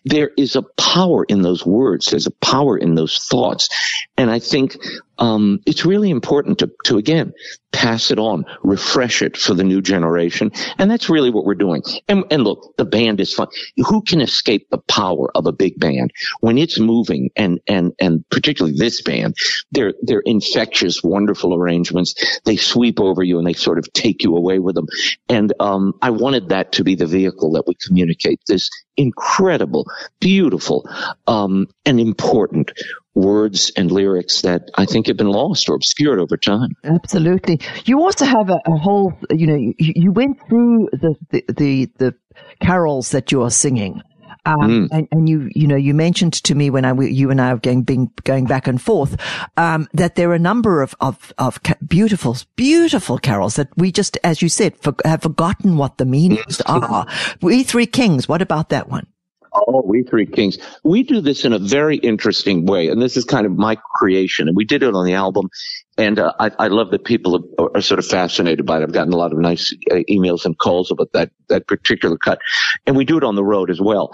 there 0.04 0.30
is 0.36 0.56
a 0.56 0.62
power 0.62 1.24
in 1.24 1.42
those 1.42 1.64
words. 1.64 2.10
There's 2.10 2.26
a 2.26 2.32
power 2.32 2.76
in 2.76 2.94
those 2.94 3.18
thoughts. 3.18 3.68
And 4.16 4.30
I 4.30 4.38
think 4.38 4.76
um, 5.18 5.60
it's 5.66 5.84
really 5.84 6.10
important 6.10 6.58
to, 6.58 6.70
to 6.84 6.98
again 6.98 7.32
pass 7.72 8.12
it 8.12 8.20
on, 8.20 8.44
refresh 8.62 9.20
it 9.20 9.36
for 9.36 9.52
the 9.52 9.64
new 9.64 9.82
generation, 9.82 10.52
and 10.78 10.88
that's 10.90 11.10
really 11.10 11.30
what 11.30 11.44
we're 11.44 11.56
doing. 11.56 11.82
And, 12.08 12.24
and 12.30 12.44
look, 12.44 12.76
the 12.76 12.84
band 12.84 13.20
is 13.20 13.34
fun. 13.34 13.48
Who 13.76 14.00
can 14.02 14.20
escape 14.20 14.68
the 14.70 14.78
power 14.78 15.30
of 15.36 15.46
a 15.46 15.52
big 15.52 15.78
band 15.80 16.12
when 16.40 16.56
it's 16.56 16.78
moving? 16.78 17.30
And 17.36 17.60
and 17.66 17.92
and 18.00 18.24
particularly 18.30 18.76
this 18.78 19.02
band, 19.02 19.34
they're 19.72 19.94
they're 20.02 20.22
infectious, 20.24 21.02
wonderful 21.02 21.54
arrangements. 21.54 22.14
They 22.44 22.56
sweep 22.56 23.00
over 23.00 23.22
you 23.22 23.38
and 23.38 23.46
they 23.46 23.54
sort 23.54 23.78
of 23.78 23.92
take 23.92 24.22
you 24.22 24.36
away 24.36 24.58
with 24.60 24.76
them. 24.76 24.86
And 25.28 25.52
um, 25.60 25.94
I 26.00 26.10
wanted 26.10 26.50
that 26.50 26.72
to 26.72 26.84
be 26.84 26.94
the 26.94 27.06
vehicle 27.06 27.52
that 27.52 27.66
would 27.66 27.80
communicate 27.80 28.40
this 28.46 28.70
incredible, 28.96 29.86
beautiful, 30.20 30.88
um, 31.26 31.66
and 31.84 31.98
important 31.98 32.72
words 33.14 33.70
and 33.76 33.90
lyrics 33.90 34.42
that 34.42 34.70
I 34.74 34.86
think 34.86 35.06
have 35.06 35.16
been 35.16 35.28
lost 35.28 35.68
or 35.68 35.74
obscured 35.74 36.18
over 36.18 36.36
time. 36.36 36.70
Absolutely. 36.84 37.60
You 37.84 38.00
also 38.00 38.24
have 38.24 38.50
a, 38.50 38.58
a 38.66 38.76
whole, 38.76 39.12
you 39.30 39.46
know, 39.46 39.54
you, 39.54 39.74
you 39.78 40.12
went 40.12 40.38
through 40.48 40.88
the, 40.92 41.14
the, 41.30 41.44
the, 41.48 41.90
the, 41.98 42.14
carols 42.60 43.10
that 43.12 43.30
you 43.30 43.42
are 43.42 43.50
singing. 43.50 44.02
Um, 44.44 44.60
mm. 44.60 44.88
and, 44.90 45.08
and, 45.10 45.28
you, 45.28 45.48
you 45.54 45.66
know, 45.66 45.76
you 45.76 45.94
mentioned 45.94 46.34
to 46.34 46.54
me 46.54 46.68
when 46.68 46.84
I, 46.84 46.92
you 47.00 47.30
and 47.30 47.40
I 47.40 47.54
were 47.54 47.60
going, 47.60 47.82
being, 47.82 48.10
going 48.24 48.46
back 48.46 48.66
and 48.66 48.82
forth, 48.82 49.16
um, 49.56 49.88
that 49.94 50.16
there 50.16 50.30
are 50.30 50.34
a 50.34 50.38
number 50.38 50.82
of, 50.82 50.94
of, 51.00 51.32
of 51.38 51.60
beautiful, 51.86 52.36
beautiful 52.56 53.18
carols 53.18 53.56
that 53.56 53.68
we 53.76 53.92
just, 53.92 54.18
as 54.24 54.42
you 54.42 54.48
said, 54.48 54.76
for, 54.78 54.94
have 55.04 55.22
forgotten 55.22 55.76
what 55.76 55.96
the 55.98 56.04
meanings 56.04 56.60
are. 56.66 57.06
We 57.40 57.62
Three 57.62 57.86
Kings. 57.86 58.28
What 58.28 58.42
about 58.42 58.68
that 58.70 58.88
one? 58.88 59.06
Oh, 59.54 59.82
we 59.84 60.02
three 60.02 60.26
kings. 60.26 60.58
We 60.82 61.04
do 61.04 61.20
this 61.20 61.44
in 61.44 61.52
a 61.52 61.58
very 61.58 61.96
interesting 61.96 62.66
way, 62.66 62.88
and 62.88 63.00
this 63.00 63.16
is 63.16 63.24
kind 63.24 63.46
of 63.46 63.52
my 63.52 63.76
creation. 63.94 64.48
And 64.48 64.56
we 64.56 64.64
did 64.64 64.82
it 64.82 64.94
on 64.94 65.04
the 65.04 65.14
album, 65.14 65.48
and 65.96 66.18
uh, 66.18 66.32
I, 66.40 66.50
I, 66.58 66.66
love 66.68 66.90
that 66.90 67.04
people 67.04 67.44
are, 67.58 67.76
are, 67.76 67.80
sort 67.80 68.00
of 68.00 68.06
fascinated 68.06 68.66
by 68.66 68.78
it. 68.78 68.82
I've 68.82 68.92
gotten 68.92 69.12
a 69.12 69.16
lot 69.16 69.32
of 69.32 69.38
nice 69.38 69.72
uh, 69.92 69.96
emails 70.10 70.44
and 70.44 70.58
calls 70.58 70.90
about 70.90 71.12
that 71.12 71.30
that 71.48 71.68
particular 71.68 72.18
cut, 72.18 72.40
and 72.86 72.96
we 72.96 73.04
do 73.04 73.16
it 73.16 73.24
on 73.24 73.36
the 73.36 73.44
road 73.44 73.70
as 73.70 73.80
well. 73.80 74.12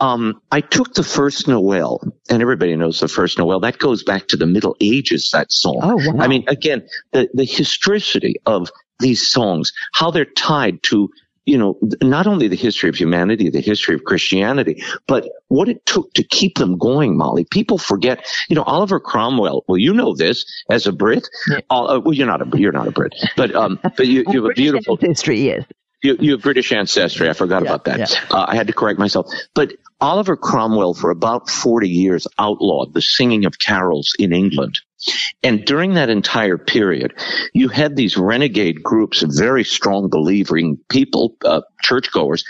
Um, 0.00 0.40
I 0.50 0.60
took 0.60 0.94
the 0.94 1.02
first 1.02 1.48
Noel, 1.48 2.00
and 2.30 2.40
everybody 2.40 2.74
knows 2.76 3.00
the 3.00 3.08
first 3.08 3.36
Noel. 3.36 3.60
That 3.60 3.78
goes 3.78 4.04
back 4.04 4.28
to 4.28 4.36
the 4.36 4.46
Middle 4.46 4.76
Ages. 4.80 5.30
That 5.32 5.52
song. 5.52 5.80
Oh, 5.82 5.96
wow. 5.96 6.24
I 6.24 6.28
mean, 6.28 6.44
again, 6.48 6.88
the 7.12 7.28
the 7.34 7.44
historicity 7.44 8.36
of 8.46 8.70
these 9.00 9.30
songs, 9.30 9.72
how 9.92 10.10
they're 10.10 10.24
tied 10.24 10.82
to 10.84 11.10
you 11.48 11.56
know, 11.56 11.78
not 12.02 12.26
only 12.26 12.46
the 12.46 12.56
history 12.56 12.90
of 12.90 12.94
humanity, 12.94 13.48
the 13.48 13.62
history 13.62 13.94
of 13.94 14.04
Christianity, 14.04 14.82
but 15.06 15.26
what 15.48 15.68
it 15.68 15.84
took 15.86 16.12
to 16.12 16.22
keep 16.22 16.58
them 16.58 16.76
going, 16.76 17.16
Molly. 17.16 17.46
People 17.50 17.78
forget, 17.78 18.26
you 18.50 18.54
know, 18.54 18.62
Oliver 18.64 19.00
Cromwell. 19.00 19.64
Well, 19.66 19.78
you 19.78 19.94
know 19.94 20.14
this 20.14 20.44
as 20.70 20.86
a 20.86 20.92
Brit. 20.92 21.26
Yeah. 21.48 21.60
Uh, 21.70 22.00
well, 22.04 22.12
you're 22.12 22.26
not 22.26 22.42
a 22.42 22.58
you're 22.58 22.72
not 22.72 22.86
a 22.86 22.90
Brit, 22.90 23.14
but 23.34 23.54
um, 23.54 23.80
but 23.96 24.06
you, 24.06 24.24
you 24.28 24.42
have 24.42 24.50
a 24.50 24.54
beautiful 24.54 24.98
history. 24.98 25.40
Yes. 25.40 25.64
You, 26.02 26.16
you 26.20 26.32
have 26.32 26.42
British 26.42 26.70
ancestry. 26.70 27.28
I 27.28 27.32
forgot 27.32 27.64
yeah, 27.64 27.70
about 27.70 27.84
that. 27.86 27.98
Yeah. 27.98 28.06
Uh, 28.30 28.44
I 28.46 28.54
had 28.54 28.66
to 28.66 28.72
correct 28.72 28.98
myself. 28.98 29.32
But 29.54 29.72
Oliver 30.00 30.36
Cromwell, 30.36 30.94
for 30.94 31.10
about 31.10 31.50
40 31.50 31.88
years, 31.88 32.26
outlawed 32.38 32.94
the 32.94 33.00
singing 33.00 33.46
of 33.46 33.58
carols 33.58 34.14
in 34.16 34.32
England. 34.32 34.78
And 35.42 35.64
during 35.64 35.94
that 35.94 36.10
entire 36.10 36.58
period, 36.58 37.14
you 37.52 37.68
had 37.68 37.94
these 37.94 38.16
renegade 38.16 38.82
groups 38.82 39.22
of 39.22 39.30
very 39.32 39.64
strong 39.64 40.08
believing 40.08 40.78
people, 40.88 41.36
uh, 41.44 41.62
churchgoers, 41.82 42.44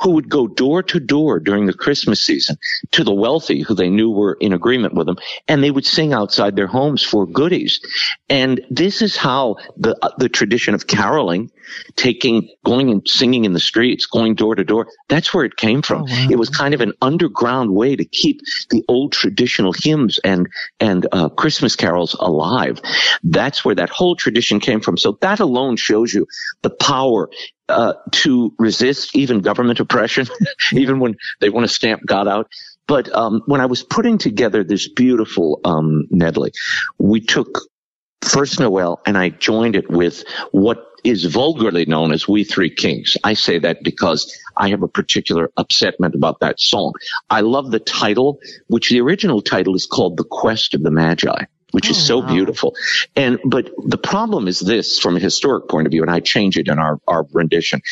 who 0.00 0.12
would 0.12 0.28
go 0.28 0.46
door 0.46 0.82
to 0.82 0.98
door 0.98 1.38
during 1.38 1.66
the 1.66 1.74
Christmas 1.74 2.24
season 2.24 2.56
to 2.92 3.04
the 3.04 3.12
wealthy 3.12 3.60
who 3.60 3.74
they 3.74 3.90
knew 3.90 4.10
were 4.10 4.36
in 4.40 4.52
agreement 4.52 4.94
with 4.94 5.06
them, 5.06 5.18
and 5.46 5.62
they 5.62 5.70
would 5.70 5.84
sing 5.84 6.12
outside 6.12 6.56
their 6.56 6.66
homes 6.66 7.02
for 7.02 7.26
goodies. 7.26 7.80
And 8.28 8.60
this 8.70 9.02
is 9.02 9.16
how 9.16 9.56
the 9.76 9.96
uh, 10.00 10.10
the 10.16 10.28
tradition 10.28 10.74
of 10.74 10.86
caroling, 10.86 11.50
taking, 11.96 12.48
going 12.64 12.90
and 12.90 13.06
singing 13.06 13.44
in 13.44 13.52
the 13.52 13.60
streets, 13.60 14.06
going 14.06 14.34
door 14.34 14.54
to 14.54 14.64
door, 14.64 14.88
that's 15.08 15.32
where 15.32 15.44
it 15.44 15.56
came 15.56 15.82
from. 15.82 16.02
Oh, 16.02 16.06
wow. 16.06 16.28
It 16.30 16.38
was 16.38 16.48
kind 16.48 16.74
of 16.74 16.80
an 16.80 16.92
underground 17.00 17.74
way 17.74 17.96
to 17.96 18.04
keep 18.04 18.40
the 18.70 18.84
old 18.88 19.12
traditional 19.12 19.72
hymns 19.72 20.18
and 20.24 20.48
and 20.78 21.06
uh, 21.12 21.28
Christmas 21.28 21.76
carols 21.76 22.14
alive. 22.14 22.80
That's 23.22 23.64
where 23.64 23.74
that 23.74 23.90
whole 23.90 24.16
tradition 24.16 24.60
came 24.60 24.80
from. 24.80 24.96
So 24.96 25.18
that 25.20 25.40
alone 25.40 25.76
shows 25.76 26.12
you 26.12 26.26
the 26.62 26.70
power 26.70 27.30
uh, 27.68 27.94
to 28.10 28.52
resist 28.58 29.14
even 29.14 29.40
government 29.40 29.80
oppression, 29.80 30.26
even 30.72 30.98
when 30.98 31.16
they 31.40 31.50
want 31.50 31.66
to 31.66 31.72
stamp 31.72 32.02
God 32.04 32.28
out. 32.28 32.50
But 32.86 33.14
um, 33.14 33.42
when 33.46 33.60
I 33.60 33.66
was 33.66 33.84
putting 33.84 34.18
together 34.18 34.64
this 34.64 34.88
beautiful 34.88 35.60
um, 35.64 36.08
medley, 36.10 36.50
we 36.98 37.20
took 37.20 37.60
First 38.22 38.60
Noel 38.60 39.00
and 39.06 39.16
I 39.16 39.30
joined 39.30 39.76
it 39.76 39.90
with 39.90 40.24
what 40.52 40.86
is 41.04 41.24
vulgarly 41.24 41.86
known 41.86 42.12
as 42.12 42.28
We 42.28 42.44
Three 42.44 42.70
Kings. 42.70 43.16
I 43.24 43.34
say 43.34 43.58
that 43.58 43.82
because 43.82 44.36
I 44.56 44.68
have 44.68 44.82
a 44.82 44.88
particular 44.88 45.50
upsetment 45.58 46.14
about 46.14 46.40
that 46.40 46.60
song. 46.60 46.92
I 47.30 47.40
love 47.40 47.70
the 47.70 47.80
title, 47.80 48.38
which 48.68 48.90
the 48.90 49.00
original 49.00 49.40
title 49.40 49.74
is 49.74 49.86
called 49.86 50.16
The 50.16 50.24
Quest 50.24 50.74
of 50.74 50.82
the 50.82 50.90
Magi 50.90 51.44
which 51.72 51.88
oh, 51.88 51.90
is 51.90 52.06
so 52.06 52.18
wow. 52.18 52.28
beautiful. 52.28 52.74
And, 53.16 53.38
but 53.44 53.70
the 53.84 53.98
problem 53.98 54.48
is 54.48 54.60
this 54.60 54.98
from 54.98 55.16
a 55.16 55.20
historic 55.20 55.68
point 55.68 55.86
of 55.86 55.90
view, 55.90 56.02
and 56.02 56.10
I 56.10 56.20
change 56.20 56.58
it 56.58 56.68
in 56.68 56.78
our, 56.78 57.00
our 57.06 57.26
rendition. 57.32 57.82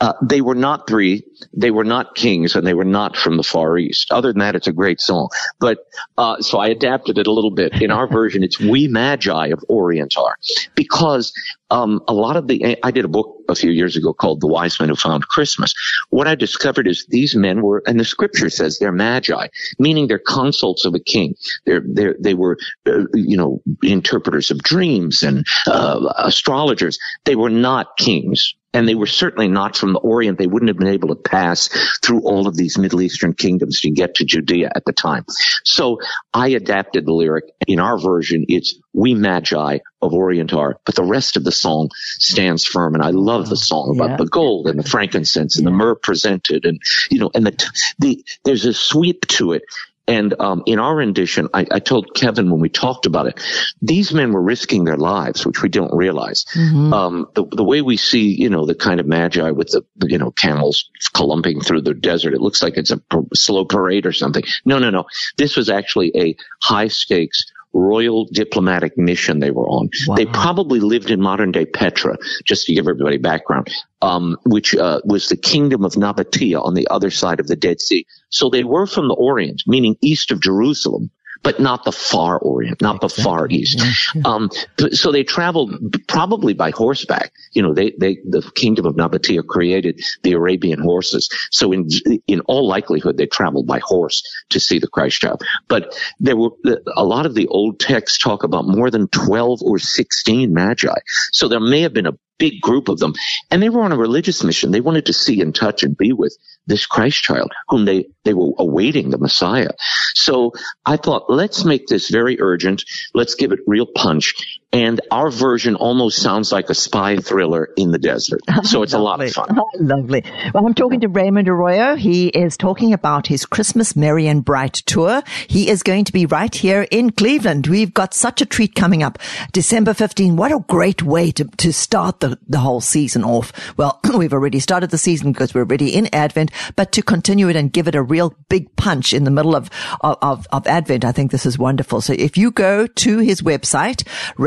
Uh, 0.00 0.12
they 0.22 0.40
were 0.40 0.54
not 0.54 0.86
three. 0.86 1.24
They 1.54 1.70
were 1.70 1.84
not 1.84 2.14
kings 2.14 2.54
and 2.54 2.66
they 2.66 2.74
were 2.74 2.84
not 2.84 3.16
from 3.16 3.36
the 3.36 3.42
Far 3.42 3.78
East. 3.78 4.12
Other 4.12 4.32
than 4.32 4.40
that, 4.40 4.54
it's 4.54 4.66
a 4.66 4.72
great 4.72 5.00
song. 5.00 5.28
But, 5.58 5.78
uh, 6.18 6.40
so 6.40 6.58
I 6.58 6.68
adapted 6.68 7.18
it 7.18 7.26
a 7.26 7.32
little 7.32 7.50
bit. 7.50 7.80
In 7.80 7.90
our 7.90 8.06
version, 8.10 8.42
it's 8.42 8.60
We 8.60 8.88
Magi 8.88 9.48
of 9.48 9.64
Orient 9.68 10.16
are 10.18 10.36
because 10.74 11.32
um, 11.70 12.00
a 12.08 12.14
lot 12.14 12.36
of 12.36 12.46
the, 12.46 12.78
I 12.82 12.90
did 12.90 13.04
a 13.04 13.08
book 13.08 13.42
a 13.48 13.54
few 13.54 13.70
years 13.70 13.96
ago 13.96 14.12
called 14.12 14.40
The 14.40 14.46
Wise 14.46 14.78
Men 14.78 14.88
Who 14.88 14.96
Found 14.96 15.28
Christmas. 15.28 15.74
What 16.10 16.28
I 16.28 16.34
discovered 16.34 16.86
is 16.86 17.06
these 17.08 17.34
men 17.34 17.62
were, 17.62 17.82
and 17.86 17.98
the 17.98 18.04
scripture 18.04 18.50
says 18.50 18.78
they're 18.78 18.92
magi, 18.92 19.48
meaning 19.78 20.06
they're 20.06 20.18
consults 20.18 20.84
of 20.84 20.94
a 20.94 21.00
king. 21.00 21.34
They're, 21.64 21.82
they're, 21.84 22.16
they 22.18 22.34
were, 22.34 22.58
uh, 22.86 23.04
you 23.14 23.36
know, 23.36 23.62
interpreters 23.82 24.50
of 24.50 24.58
dreams 24.62 25.22
and, 25.22 25.46
uh, 25.66 26.12
astrologers. 26.18 26.98
They 27.24 27.36
were 27.36 27.50
not 27.50 27.96
kings 27.96 28.54
and 28.76 28.86
they 28.86 28.94
were 28.94 29.06
certainly 29.06 29.48
not 29.48 29.74
from 29.74 29.94
the 29.94 29.98
Orient. 29.98 30.36
They 30.36 30.46
wouldn't 30.46 30.68
have 30.68 30.76
been 30.76 30.88
able 30.88 31.08
to 31.08 31.14
pass 31.14 31.68
through 32.02 32.20
all 32.20 32.46
of 32.46 32.56
these 32.56 32.76
Middle 32.76 33.00
Eastern 33.00 33.32
kingdoms 33.32 33.80
to 33.80 33.90
get 33.90 34.16
to 34.16 34.24
Judea 34.26 34.70
at 34.74 34.84
the 34.84 34.92
time. 34.92 35.24
So 35.64 36.00
I 36.34 36.48
adapted 36.48 37.06
the 37.06 37.12
lyric. 37.12 37.44
In 37.66 37.80
our 37.80 37.98
version, 37.98 38.44
it's 38.48 38.78
We 38.92 39.14
Magi 39.14 39.78
of 40.02 40.12
Orient 40.12 40.52
are, 40.52 40.78
but 40.84 40.94
the 40.94 41.02
rest 41.04 41.38
of 41.38 41.44
the 41.44 41.52
song 41.52 41.88
stands 42.18 42.66
firm. 42.66 42.94
And 42.94 43.02
I 43.02 43.10
love 43.10 43.48
the 43.48 43.52
oh, 43.52 43.54
song 43.54 43.96
about 43.96 44.10
yeah. 44.10 44.16
the 44.16 44.26
gold 44.26 44.66
and 44.66 44.78
the 44.78 44.88
frankincense 44.88 45.56
and 45.56 45.64
yeah. 45.64 45.70
the 45.70 45.76
myrrh 45.76 45.94
presented 45.94 46.66
and, 46.66 46.78
you 47.10 47.18
know, 47.18 47.30
and 47.34 47.46
the, 47.46 47.70
the, 47.98 48.24
there's 48.44 48.66
a 48.66 48.74
sweep 48.74 49.26
to 49.28 49.52
it 49.52 49.62
and 50.08 50.34
um, 50.40 50.62
in 50.66 50.78
our 50.78 50.94
rendition, 50.94 51.48
I, 51.52 51.66
I, 51.70 51.78
told 51.80 52.14
Kevin 52.14 52.50
when 52.50 52.60
we 52.60 52.68
talked 52.68 53.06
about 53.06 53.26
it, 53.26 53.40
these 53.82 54.12
men 54.12 54.32
were 54.32 54.42
risking 54.42 54.84
their 54.84 54.96
lives, 54.96 55.44
which 55.44 55.62
we 55.62 55.68
don't 55.68 55.94
realize. 55.94 56.44
Mm-hmm. 56.54 56.92
Um, 56.92 57.26
the, 57.34 57.44
the, 57.44 57.64
way 57.64 57.82
we 57.82 57.96
see, 57.96 58.28
you 58.28 58.48
know, 58.48 58.66
the 58.66 58.76
kind 58.76 59.00
of 59.00 59.06
magi 59.06 59.50
with 59.50 59.68
the, 59.68 59.82
you 60.06 60.18
know, 60.18 60.30
camels 60.30 60.90
clumping 61.12 61.60
through 61.60 61.82
the 61.82 61.94
desert, 61.94 62.34
it 62.34 62.40
looks 62.40 62.62
like 62.62 62.76
it's 62.76 62.92
a 62.92 63.00
slow 63.34 63.64
parade 63.64 64.06
or 64.06 64.12
something. 64.12 64.44
No, 64.64 64.78
no, 64.78 64.90
no. 64.90 65.06
This 65.36 65.56
was 65.56 65.68
actually 65.68 66.12
a 66.16 66.36
high 66.62 66.88
stakes 66.88 67.44
royal 67.76 68.26
diplomatic 68.32 68.96
mission 68.96 69.38
they 69.38 69.50
were 69.50 69.68
on. 69.68 69.90
Wow. 70.06 70.16
They 70.16 70.26
probably 70.26 70.80
lived 70.80 71.10
in 71.10 71.20
modern 71.20 71.52
day 71.52 71.66
Petra, 71.66 72.16
just 72.44 72.66
to 72.66 72.74
give 72.74 72.88
everybody 72.88 73.18
background, 73.18 73.68
um, 74.02 74.36
which 74.46 74.74
uh, 74.74 75.00
was 75.04 75.28
the 75.28 75.36
kingdom 75.36 75.84
of 75.84 75.92
Nabatea 75.92 76.62
on 76.62 76.74
the 76.74 76.88
other 76.88 77.10
side 77.10 77.40
of 77.40 77.46
the 77.46 77.56
Dead 77.56 77.80
Sea. 77.80 78.06
So 78.30 78.48
they 78.48 78.64
were 78.64 78.86
from 78.86 79.08
the 79.08 79.14
Orient, 79.14 79.62
meaning 79.66 79.96
east 80.00 80.30
of 80.30 80.40
Jerusalem, 80.40 81.10
but 81.46 81.60
not 81.60 81.84
the 81.84 81.92
far 81.92 82.40
Orient, 82.40 82.82
not 82.82 82.96
exactly. 82.96 83.22
the 83.22 83.22
far 83.22 83.46
East. 83.48 83.80
Yeah. 84.16 84.22
Um, 84.24 84.50
so 84.90 85.12
they 85.12 85.22
traveled 85.22 85.96
probably 86.08 86.54
by 86.54 86.72
horseback. 86.72 87.32
You 87.52 87.62
know, 87.62 87.72
they, 87.72 87.92
they, 87.96 88.16
the 88.28 88.42
kingdom 88.56 88.84
of 88.84 88.96
Nabatea 88.96 89.46
created 89.46 90.02
the 90.24 90.32
Arabian 90.32 90.80
horses. 90.80 91.28
So 91.52 91.70
in, 91.70 91.88
in 92.26 92.40
all 92.40 92.66
likelihood, 92.66 93.16
they 93.16 93.26
traveled 93.26 93.68
by 93.68 93.78
horse 93.78 94.24
to 94.50 94.58
see 94.58 94.80
the 94.80 94.88
Christ 94.88 95.20
child. 95.20 95.44
But 95.68 95.96
there 96.18 96.36
were 96.36 96.50
a 96.96 97.04
lot 97.04 97.26
of 97.26 97.36
the 97.36 97.46
old 97.46 97.78
texts 97.78 98.18
talk 98.18 98.42
about 98.42 98.66
more 98.66 98.90
than 98.90 99.06
12 99.06 99.60
or 99.62 99.78
16 99.78 100.52
magi. 100.52 100.98
So 101.30 101.46
there 101.46 101.60
may 101.60 101.82
have 101.82 101.92
been 101.94 102.08
a 102.08 102.18
big 102.38 102.60
group 102.60 102.88
of 102.88 102.98
them. 102.98 103.14
And 103.50 103.62
they 103.62 103.68
were 103.68 103.82
on 103.82 103.92
a 103.92 103.96
religious 103.96 104.42
mission. 104.44 104.70
They 104.70 104.80
wanted 104.80 105.06
to 105.06 105.12
see 105.12 105.40
and 105.40 105.54
touch 105.54 105.82
and 105.82 105.96
be 105.96 106.12
with 106.12 106.36
this 106.66 106.86
Christ 106.86 107.22
child 107.22 107.52
whom 107.68 107.84
they, 107.84 108.06
they 108.24 108.34
were 108.34 108.52
awaiting 108.58 109.10
the 109.10 109.18
Messiah. 109.18 109.70
So 110.14 110.52
I 110.84 110.96
thought, 110.96 111.30
let's 111.30 111.64
make 111.64 111.86
this 111.86 112.10
very 112.10 112.40
urgent. 112.40 112.84
Let's 113.14 113.34
give 113.34 113.52
it 113.52 113.60
real 113.66 113.86
punch. 113.86 114.34
And 114.72 115.00
our 115.10 115.30
version 115.30 115.74
almost 115.76 116.20
sounds 116.20 116.52
like 116.52 116.68
a 116.68 116.74
spy 116.74 117.16
thriller 117.16 117.70
in 117.76 117.92
the 117.92 117.98
desert. 117.98 118.40
So 118.66 118.82
it's 118.82 118.94
a 118.94 118.98
lot 118.98 119.20
of 119.20 119.30
fun. 119.32 119.56
Oh, 119.56 119.70
lovely. 119.78 120.24
Well, 120.52 120.66
I'm 120.66 120.74
talking 120.74 121.00
to 121.00 121.08
Raymond 121.08 121.48
Arroyo. 121.48 121.94
He 121.94 122.28
is 122.28 122.56
talking 122.56 122.92
about 122.92 123.28
his 123.28 123.46
Christmas 123.46 123.94
Merry 123.94 124.26
and 124.26 124.44
Bright 124.44 124.74
tour. 124.86 125.22
He 125.46 125.68
is 125.68 125.84
going 125.84 126.04
to 126.06 126.12
be 126.12 126.26
right 126.26 126.52
here 126.52 126.88
in 126.90 127.12
Cleveland. 127.12 127.68
We've 127.68 127.94
got 127.94 128.12
such 128.12 128.40
a 128.40 128.46
treat 128.46 128.74
coming 128.74 129.04
up. 129.04 129.18
December 129.52 129.94
15. 129.94 130.36
What 130.36 130.50
a 130.50 130.64
great 130.68 131.02
way 131.04 131.30
to, 131.32 131.44
to 131.44 131.72
start 131.72 132.20
the, 132.20 132.38
the 132.48 132.58
whole 132.58 132.80
season 132.80 133.22
off. 133.22 133.52
Well, 133.76 134.00
we've 134.16 134.32
already 134.32 134.58
started 134.58 134.90
the 134.90 134.98
season 134.98 135.30
because 135.30 135.54
we're 135.54 135.60
already 135.60 135.94
in 135.94 136.12
Advent, 136.12 136.50
but 136.74 136.90
to 136.92 137.02
continue 137.02 137.48
it 137.48 137.56
and 137.56 137.72
give 137.72 137.86
it 137.86 137.94
a 137.94 138.02
real 138.02 138.34
big 138.48 138.74
punch 138.74 139.14
in 139.14 139.24
the 139.24 139.30
middle 139.30 139.54
of, 139.54 139.70
of, 140.00 140.46
of 140.50 140.66
Advent, 140.66 141.04
I 141.04 141.12
think 141.12 141.30
this 141.30 141.46
is 141.46 141.56
wonderful. 141.56 142.00
So 142.00 142.14
if 142.14 142.36
you 142.36 142.50
go 142.50 142.86
to 142.86 143.18
his 143.18 143.42
website, 143.42 144.06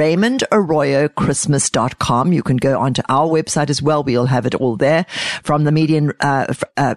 RaymondArroyoChristmas.com, 0.10 2.34
you 2.34 2.44
can 2.44 2.58
go 2.58 2.80
onto 2.80 3.02
our 3.10 3.28
website 3.28 3.70
as 3.70 3.82
well. 3.82 4.04
We'll 4.04 4.26
have 4.26 4.46
it 4.46 4.56
all 4.56 4.76
there 4.76 5.06
from 5.44 5.64
the 5.64 5.72
median. 5.72 6.12
Uh, 6.20 6.54
uh, 6.78 6.96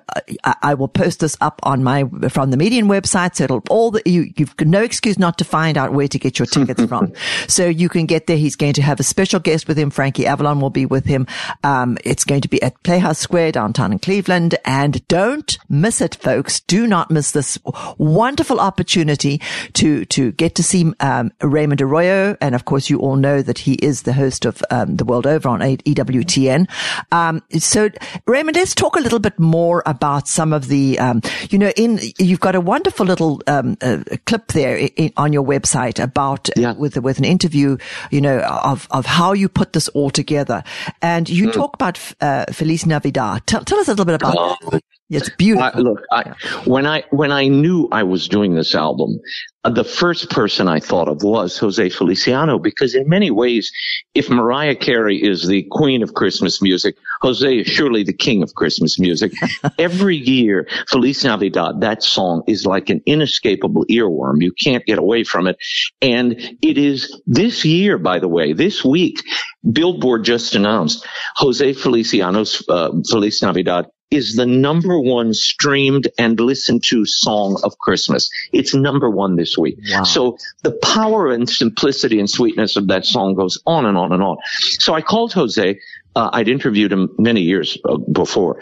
I 0.62 0.74
will 0.74 0.88
post 0.88 1.20
this 1.20 1.36
up 1.40 1.60
on 1.62 1.84
my, 1.84 2.04
from 2.28 2.50
the 2.50 2.56
median 2.56 2.88
website. 2.88 3.36
So 3.36 3.44
it'll 3.44 3.62
all 3.70 3.90
the, 3.90 4.02
you, 4.06 4.32
you've 4.36 4.56
got 4.56 4.68
no 4.68 4.82
excuse 4.82 5.18
not 5.18 5.38
to 5.38 5.44
find 5.44 5.76
out 5.76 5.92
where 5.92 6.08
to 6.08 6.18
get 6.18 6.38
your 6.38 6.46
tickets 6.46 6.84
from. 6.84 7.12
So 7.48 7.66
you 7.66 7.88
can 7.88 8.06
get 8.06 8.26
there. 8.26 8.36
He's 8.36 8.56
going 8.56 8.72
to 8.74 8.82
have 8.82 9.00
a 9.00 9.02
special 9.02 9.40
guest 9.40 9.68
with 9.68 9.78
him. 9.78 9.90
Frankie 9.90 10.26
Avalon 10.26 10.60
will 10.60 10.70
be 10.70 10.86
with 10.86 11.04
him. 11.04 11.26
Um, 11.64 11.98
it's 12.04 12.24
going 12.24 12.40
to 12.42 12.48
be 12.48 12.62
at 12.62 12.82
Playhouse 12.82 13.18
Square 13.18 13.52
downtown 13.52 13.92
in 13.92 13.98
Cleveland 13.98 14.56
and 14.64 15.06
don't 15.08 15.58
miss 15.68 16.00
it, 16.00 16.14
folks. 16.14 16.60
Do 16.60 16.86
not 16.86 17.10
miss 17.10 17.32
this 17.32 17.58
wonderful 17.98 18.60
opportunity 18.60 19.40
to, 19.74 20.04
to 20.06 20.32
get 20.32 20.54
to 20.56 20.62
see, 20.62 20.92
um, 21.00 21.32
Raymond 21.42 21.82
Arroyo. 21.82 22.36
And 22.40 22.54
of 22.54 22.64
course, 22.64 22.88
you 22.88 23.01
all 23.02 23.16
know 23.16 23.42
that 23.42 23.58
he 23.58 23.74
is 23.74 24.02
the 24.02 24.12
host 24.12 24.44
of, 24.44 24.62
um, 24.70 24.96
the 24.96 25.04
world 25.04 25.26
over 25.26 25.48
on 25.48 25.60
EWTN. 25.60 26.68
Um, 27.10 27.42
so 27.58 27.90
Raymond, 28.26 28.56
let's 28.56 28.74
talk 28.74 28.96
a 28.96 29.00
little 29.00 29.18
bit 29.18 29.38
more 29.38 29.82
about 29.86 30.28
some 30.28 30.52
of 30.52 30.68
the, 30.68 30.98
um, 30.98 31.20
you 31.50 31.58
know, 31.58 31.72
in, 31.76 31.98
you've 32.18 32.40
got 32.40 32.54
a 32.54 32.60
wonderful 32.60 33.04
little, 33.04 33.42
um, 33.46 33.76
uh, 33.82 33.98
clip 34.26 34.48
there 34.52 34.76
in, 34.96 35.12
on 35.16 35.32
your 35.32 35.44
website 35.44 36.02
about, 36.02 36.48
uh, 36.50 36.52
yeah. 36.56 36.72
with, 36.72 36.96
with 36.98 37.18
an 37.18 37.24
interview, 37.24 37.76
you 38.10 38.20
know, 38.20 38.38
of, 38.40 38.86
of 38.90 39.04
how 39.04 39.32
you 39.32 39.48
put 39.48 39.72
this 39.72 39.88
all 39.88 40.10
together. 40.10 40.62
And 41.00 41.28
you 41.28 41.48
mm. 41.48 41.52
talk 41.52 41.74
about, 41.74 41.98
uh, 42.20 42.46
Feliz 42.52 42.86
Navidad. 42.86 43.46
Tell, 43.46 43.64
tell 43.64 43.78
us 43.80 43.88
a 43.88 43.92
little 43.92 44.04
bit 44.04 44.14
about 44.14 44.34
oh, 44.38 44.56
that. 44.70 44.82
It's 45.12 45.28
beautiful. 45.28 45.70
I, 45.74 45.78
look, 45.78 46.02
I, 46.10 46.34
when 46.64 46.86
I 46.86 47.04
when 47.10 47.32
I 47.32 47.48
knew 47.48 47.88
I 47.92 48.02
was 48.02 48.28
doing 48.28 48.54
this 48.54 48.74
album, 48.74 49.20
uh, 49.64 49.70
the 49.70 49.84
first 49.84 50.30
person 50.30 50.68
I 50.68 50.80
thought 50.80 51.08
of 51.08 51.22
was 51.22 51.58
Jose 51.58 51.90
Feliciano 51.90 52.58
because 52.58 52.94
in 52.94 53.08
many 53.08 53.30
ways, 53.30 53.70
if 54.14 54.30
Mariah 54.30 54.74
Carey 54.74 55.22
is 55.22 55.46
the 55.46 55.66
queen 55.70 56.02
of 56.02 56.14
Christmas 56.14 56.62
music, 56.62 56.96
Jose 57.20 57.58
is 57.58 57.66
surely 57.66 58.02
the 58.04 58.14
king 58.14 58.42
of 58.42 58.54
Christmas 58.54 58.98
music. 58.98 59.32
Every 59.78 60.16
year, 60.16 60.66
Feliz 60.88 61.22
Navidad, 61.24 61.82
that 61.82 62.02
song 62.02 62.42
is 62.46 62.64
like 62.64 62.88
an 62.88 63.02
inescapable 63.04 63.84
earworm. 63.90 64.40
You 64.40 64.52
can't 64.52 64.84
get 64.86 64.98
away 64.98 65.24
from 65.24 65.46
it. 65.46 65.56
And 66.00 66.40
it 66.62 66.78
is 66.78 67.20
this 67.26 67.64
year, 67.66 67.98
by 67.98 68.18
the 68.18 68.28
way, 68.28 68.54
this 68.54 68.82
week, 68.82 69.22
Billboard 69.70 70.24
just 70.24 70.54
announced 70.54 71.06
Jose 71.36 71.74
Feliciano's 71.74 72.64
uh, 72.68 72.90
Feliz 73.08 73.42
Navidad 73.42 73.86
is 74.12 74.36
the 74.36 74.46
number 74.46 74.98
one 75.00 75.32
streamed 75.34 76.08
and 76.18 76.38
listened 76.38 76.84
to 76.84 77.06
song 77.06 77.58
of 77.64 77.78
Christmas. 77.78 78.30
It's 78.52 78.74
number 78.74 79.08
one 79.10 79.36
this 79.36 79.56
week. 79.56 79.78
Wow. 79.90 80.04
So 80.04 80.38
the 80.62 80.72
power 80.72 81.32
and 81.32 81.48
simplicity 81.48 82.18
and 82.18 82.28
sweetness 82.28 82.76
of 82.76 82.88
that 82.88 83.04
song 83.06 83.34
goes 83.34 83.58
on 83.66 83.86
and 83.86 83.96
on 83.96 84.12
and 84.12 84.22
on. 84.22 84.36
So 84.78 84.94
I 84.94 85.00
called 85.00 85.32
Jose. 85.32 85.80
Uh, 86.14 86.30
I'd 86.32 86.48
interviewed 86.48 86.92
him 86.92 87.08
many 87.18 87.40
years 87.40 87.78
uh, 87.86 87.96
before 87.96 88.60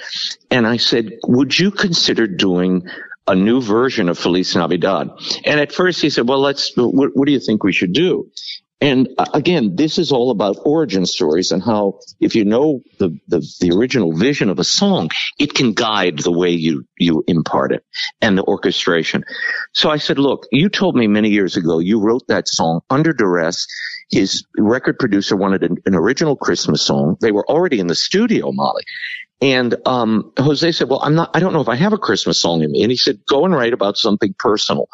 and 0.53 0.67
I 0.69 0.77
said, 0.77 1.19
would 1.25 1.59
you 1.59 1.73
consider 1.73 2.29
doing 2.29 2.89
a 3.27 3.35
new 3.35 3.61
version 3.61 4.09
of 4.09 4.19
Feliz 4.19 4.55
Navidad? 4.55 5.11
And 5.45 5.59
at 5.59 5.73
first 5.73 6.01
he 6.01 6.11
said, 6.11 6.29
well, 6.29 6.41
let's, 6.41 6.73
what, 6.77 7.11
what 7.15 7.27
do 7.27 7.33
you 7.33 7.41
think 7.41 7.65
we 7.65 7.73
should 7.73 7.93
do? 7.93 8.31
And 8.81 9.11
uh, 9.19 9.27
again, 9.35 9.77
this 9.77 9.99
is 9.99 10.11
all 10.11 10.31
about 10.31 10.57
origin 10.65 11.05
stories 11.05 11.53
and 11.53 11.63
how 11.63 12.01
if 12.19 12.35
you 12.35 12.47
know 12.47 12.81
the, 12.99 13.19
the, 13.29 13.47
the, 13.61 13.77
original 13.77 14.13
vision 14.13 14.49
of 14.49 14.59
a 14.59 14.65
song, 14.65 15.11
it 15.39 15.53
can 15.53 15.75
guide 15.75 16.19
the 16.19 16.33
way 16.33 16.51
you, 16.51 16.87
you 16.99 17.23
impart 17.27 17.73
it 17.73 17.85
and 18.23 18.39
the 18.39 18.43
orchestration. 18.43 19.25
So 19.75 19.91
I 19.91 19.99
said, 19.99 20.19
look, 20.19 20.47
you 20.51 20.71
told 20.71 20.97
me 20.97 21.09
many 21.09 21.29
years 21.29 21.59
ago 21.59 21.79
you 21.79 22.01
wrote 22.01 22.27
that 22.29 22.49
song 22.49 22.81
under 22.89 23.13
duress. 23.13 23.67
His 24.11 24.45
record 24.57 24.99
producer 24.99 25.37
wanted 25.37 25.63
an, 25.63 25.77
an 25.85 25.95
original 25.95 26.37
Christmas 26.37 26.83
song. 26.83 27.17
They 27.21 27.33
were 27.33 27.49
already 27.49 27.81
in 27.81 27.87
the 27.87 27.95
studio, 27.95 28.51
Molly. 28.51 28.83
And 29.43 29.77
um, 29.87 30.33
Jose 30.39 30.73
said, 30.73 30.91
"Well, 30.91 31.01
I'm 31.03 31.15
not. 31.15 31.31
I 31.35 31.41
don't 31.41 31.55
know 31.55 31.63
if 31.63 31.69
I 31.69 31.77
have 31.77 31.95
a 31.95 31.99
Christmas 31.99 32.39
song 32.39 32.63
in 32.63 32.71
me." 32.71 32.83
And 32.83 32.91
he 32.91 32.97
said, 32.99 33.21
"Go 33.27 33.47
and 33.47 33.55
write 33.55 33.73
about 33.73 33.97
something 33.97 34.35
personal, 34.39 34.87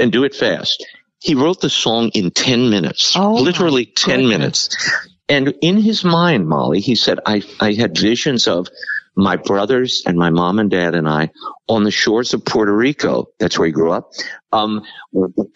and 0.00 0.10
do 0.10 0.24
it 0.24 0.34
fast." 0.34 0.86
He 1.20 1.34
wrote 1.34 1.60
the 1.60 1.70
song 1.70 2.10
in 2.14 2.30
10 2.30 2.70
minutes, 2.70 3.14
oh 3.16 3.34
literally 3.34 3.86
10 3.86 4.20
goodness. 4.20 4.38
minutes. 4.38 5.08
And 5.28 5.54
in 5.60 5.76
his 5.80 6.02
mind, 6.02 6.48
Molly, 6.48 6.80
he 6.80 6.96
said, 6.96 7.20
I, 7.24 7.42
I 7.60 7.74
had 7.74 7.96
visions 7.96 8.48
of 8.48 8.68
my 9.14 9.36
brothers 9.36 10.02
and 10.06 10.16
my 10.16 10.30
mom 10.30 10.58
and 10.58 10.70
dad 10.70 10.94
and 10.94 11.08
I 11.08 11.30
on 11.68 11.84
the 11.84 11.90
shores 11.90 12.34
of 12.34 12.44
Puerto 12.44 12.74
Rico. 12.74 13.26
That's 13.38 13.58
where 13.58 13.66
he 13.66 13.72
grew 13.72 13.92
up. 13.92 14.12
Um, 14.50 14.82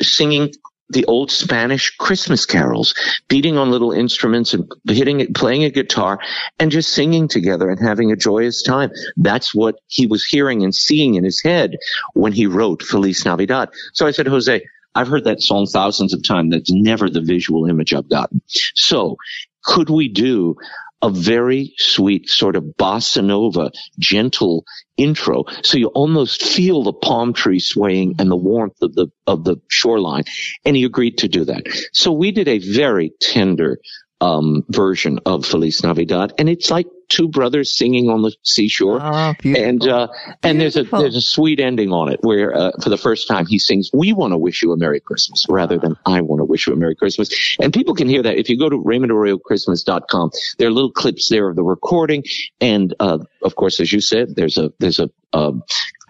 singing 0.01 0.53
the 0.91 1.05
old 1.07 1.31
Spanish 1.31 1.97
Christmas 1.97 2.47
carols, 2.47 2.95
beating 3.29 3.57
on 3.57 3.71
little 3.71 3.93
instruments 3.93 4.55
and 4.55 4.71
hitting 4.87 5.21
it, 5.21 5.35
playing 5.35 5.65
a 5.65 5.71
guitar 5.71 6.21
and 6.59 6.71
just 6.71 6.93
singing 6.93 7.27
together 7.27 7.71
and 7.71 7.81
having 7.81 8.13
a 8.13 8.17
joyous 8.17 8.63
time. 8.63 8.91
That's 9.17 9.55
what 9.55 9.77
he 9.87 10.07
was 10.07 10.25
hearing 10.25 10.63
and 10.63 10.75
seeing 10.75 11.15
in 11.15 11.25
his 11.25 11.43
head 11.43 11.77
when 12.13 12.33
he 12.33 12.47
wrote 12.47 12.83
Feliz 12.83 13.25
Navidad. 13.25 13.71
So 13.93 14.07
I 14.07 14.11
said, 14.11 14.27
Jose, 14.27 14.63
I've 14.95 15.09
heard 15.09 15.25
that 15.25 15.43
song 15.43 15.67
thousands 15.67 16.15
of 16.15 16.23
times. 16.23 16.53
That's 16.53 16.73
never 16.73 17.09
the 17.09 17.23
visual 17.23 17.67
image 17.67 17.93
I've 17.93 18.09
gotten. 18.09 18.43
So 18.47 19.17
could 19.63 19.91
we 19.91 20.09
do 20.09 20.57
a 21.05 21.11
very 21.11 21.75
sweet 21.77 22.31
sort 22.31 22.57
of 22.57 22.65
bossa 22.79 23.23
nova, 23.23 23.71
gentle 23.99 24.65
intro. 24.97 25.45
So 25.63 25.77
you 25.77 25.89
almost 25.89 26.43
feel 26.43 26.83
the 26.83 26.95
palm 26.95 27.35
tree 27.35 27.61
swaying 27.61 28.15
and 28.19 28.31
the 28.31 28.37
warmth 28.37 28.81
of 28.81 28.95
the, 28.95 29.09
of 29.27 29.45
the 29.45 29.61
shoreline. 29.69 30.25
And 30.65 30.75
he 30.75 30.85
agreed 30.85 31.19
to 31.19 31.29
do 31.29 31.45
that. 31.45 31.65
So 31.93 32.11
we 32.13 32.33
did 32.33 32.49
a 32.49 32.59
very 32.59 33.13
tender, 33.21 33.81
um, 34.23 34.65
version 34.71 35.19
of 35.27 35.45
Feliz 35.45 35.83
Navidad, 35.83 36.33
and 36.39 36.49
it's 36.49 36.71
like 36.71 36.87
two 37.09 37.29
brothers 37.29 37.77
singing 37.77 38.09
on 38.09 38.23
the 38.23 38.35
seashore. 38.43 39.01
Oh, 39.01 39.35
and 39.45 39.87
uh, 39.87 40.09
and 40.43 40.61
there's 40.61 40.77
a 40.77 40.85
there's 40.85 41.17
a 41.17 41.21
sweet 41.21 41.61
ending 41.61 41.93
on 41.93 42.13
it 42.13 42.21
where 42.23 42.55
uh, 42.55 42.73
for 42.83 42.91
the 42.91 42.97
first 42.97 43.29
time 43.29 43.47
he 43.47 43.59
sings, 43.59 43.91
"We 43.93 44.13
want 44.13 44.33
to 44.33 44.39
wish 44.39 44.63
you 44.63 44.73
a 44.73 44.77
Merry 44.77 45.01
Christmas," 45.01 45.45
rather 45.49 45.79
than 45.79 45.97
"I 46.07 46.21
want 46.21 46.41
to 46.41 46.45
wish 46.45 46.67
you 46.67 46.73
a 46.73 46.77
Merry 46.77 46.95
Christmas." 46.95 47.57
And 47.61 47.73
people 47.73 47.95
can 47.95 48.09
hear 48.09 48.23
that 48.23 48.37
if 48.37 48.49
you 48.49 48.59
go 48.59 48.69
to 48.69 48.77
RaymondArroyoChristmas.com. 48.77 50.31
There 50.59 50.69
are 50.69 50.73
little 50.73 50.93
clips 50.93 51.29
there 51.29 51.49
of 51.49 51.57
the 51.57 51.65
recording, 51.65 52.25
and 52.61 52.95
uh, 53.01 53.19
of 53.43 53.55
course, 53.57 53.81
as 53.81 53.93
you 53.93 54.01
said, 54.01 54.35
there's 54.35 54.59
a 54.59 54.73
there's 54.79 54.99
a, 54.99 55.11
a 55.33 55.53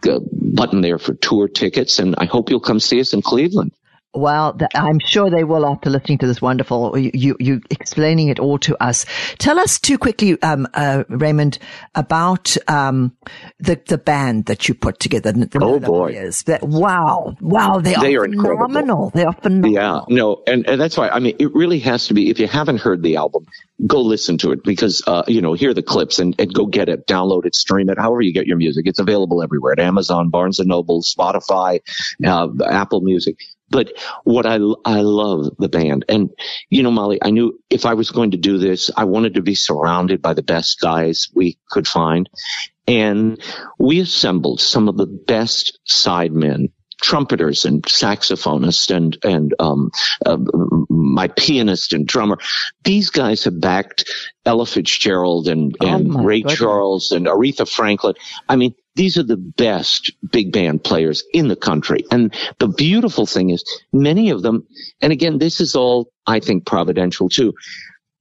button 0.05 0.81
there 0.81 0.99
for 0.99 1.15
tour 1.15 1.49
tickets, 1.49 1.99
and 1.99 2.15
I 2.17 2.27
hope 2.27 2.51
you'll 2.51 2.61
come 2.61 2.81
see 2.81 3.01
us 3.01 3.15
in 3.15 3.23
Cleveland. 3.23 3.73
Well, 4.15 4.57
I'm 4.75 5.01
sure 5.01 5.29
they 5.29 5.45
will 5.45 5.67
after 5.67 5.91
listening 5.91 6.19
to 6.19 6.27
this 6.27 6.41
wonderful, 6.41 6.97
you, 6.97 7.37
you, 7.41 7.61
explaining 7.71 8.29
it 8.29 8.39
all 8.39 8.59
to 8.61 8.81
us. 8.83 9.07
Tell 9.39 9.59
us 9.59 9.81
too 9.81 9.99
quickly, 9.99 10.41
um, 10.43 10.69
uh, 10.75 11.05
Raymond, 11.09 11.59
about, 11.95 12.57
um, 12.69 13.17
the, 13.59 13.81
the 13.87 13.99
band 13.99 14.47
that 14.47 14.69
you 14.69 14.75
put 14.75 15.01
together. 15.01 15.33
The 15.33 15.59
oh 15.61 15.81
boy. 15.81 16.13
That, 16.47 16.63
wow. 16.63 17.35
Wow. 17.41 17.81
They, 17.81 17.95
they 17.95 18.15
are, 18.15 18.25
are 18.25 18.29
phenomenal. 18.29 19.07
Incredible. 19.07 19.11
They 19.11 19.25
are 19.25 19.33
phenomenal. 19.33 19.73
Yeah. 19.73 20.01
No. 20.09 20.43
And, 20.47 20.67
and 20.69 20.81
that's 20.81 20.97
why, 20.97 21.09
I 21.09 21.19
mean, 21.19 21.37
it 21.39 21.53
really 21.55 21.81
has 21.81 22.07
to 22.09 22.15
be, 22.15 22.31
if 22.31 22.39
you 22.39 22.47
haven't 22.47 22.79
heard 22.79 23.03
the 23.03 23.17
album, 23.17 23.47
go 23.87 24.01
listen 24.01 24.39
to 24.39 24.53
it 24.53 24.63
because, 24.63 25.03
uh, 25.07 25.25
you 25.27 25.41
know, 25.41 25.55
hear 25.55 25.75
the 25.75 25.83
clips 25.83 26.21
and, 26.21 26.35
and 26.39 26.55
go 26.55 26.67
get 26.67 26.89
it, 26.89 27.07
download 27.09 27.47
it, 27.47 27.57
stream 27.57 27.91
it, 27.91 27.99
however 27.99 28.21
you 28.23 28.33
get 28.33 28.47
your 28.47 28.57
music. 28.57 28.87
It's 28.87 29.01
available 29.01 29.43
everywhere 29.43 29.73
at 29.73 29.81
Amazon, 29.81 30.31
Barnes 30.31 30.61
and 30.61 30.69
Noble, 30.69 31.03
Spotify, 31.03 31.81
uh, 32.25 32.49
Apple 32.65 33.01
Music 33.01 33.39
But 33.69 33.93
what 34.25 34.47
I, 34.47 34.55
I 34.85 35.01
love 35.01 35.57
the 35.59 35.69
band. 35.69 36.05
And, 36.09 36.31
you 36.71 36.83
know, 36.83 36.91
Molly, 36.91 37.19
I 37.23 37.31
knew 37.31 37.61
if 37.71 37.87
I 37.87 37.95
was 37.95 38.11
going 38.11 38.33
to 38.33 38.37
do 38.37 38.59
this, 38.59 38.91
I 38.97 39.05
wanted 39.05 39.35
to 39.35 39.43
be 39.43 39.55
surrounded 39.55 40.23
by 40.23 40.35
the 40.35 40.43
best 40.43 40.81
guys 40.81 41.29
we 41.35 41.59
could 41.71 41.89
find. 41.89 42.29
And 42.87 43.43
we 43.79 44.01
assembled 44.01 44.61
some 44.61 44.89
of 44.89 44.97
the 44.97 45.07
best 45.07 45.79
sidemen 45.89 46.69
trumpeters 47.01 47.65
and 47.67 47.83
saxophonists 47.83 48.95
and 48.95 49.19
and 49.25 49.55
um, 49.59 49.91
uh, 50.25 50.39
my 50.89 51.29
pianist 51.29 51.93
and 51.93 52.07
drummer. 52.07 52.39
These 52.83 53.11
guys 53.11 53.45
have 53.45 53.61
backed 53.61 54.11
Ella 54.47 54.65
Fitzgerald 54.65 55.49
and, 55.49 55.77
oh 55.81 55.87
and 55.87 56.17
oh 56.17 56.23
Ray 56.23 56.41
goodness. 56.41 56.59
Charles 56.59 57.13
and 57.13 57.27
Aretha 57.27 57.69
Franklin. 57.69 58.15
I 58.49 58.57
mean, 58.57 58.75
these 58.95 59.19
are 59.19 59.23
the 59.23 59.37
best 59.37 60.13
big 60.31 60.53
band 60.53 60.85
players 60.85 61.25
in 61.33 61.49
the 61.49 61.57
country. 61.57 62.05
And 62.11 62.35
the 62.59 62.69
beautiful 62.69 63.27
thing 63.27 63.51
is 63.51 63.65
many 63.93 64.31
of 64.31 64.43
them, 64.43 64.67
and 65.01 65.13
again, 65.13 65.39
this 65.39 65.61
is 65.61 65.75
all, 65.75 66.13
I 66.27 66.41
think, 66.41 66.67
providential 66.67 67.29
too. 67.29 67.55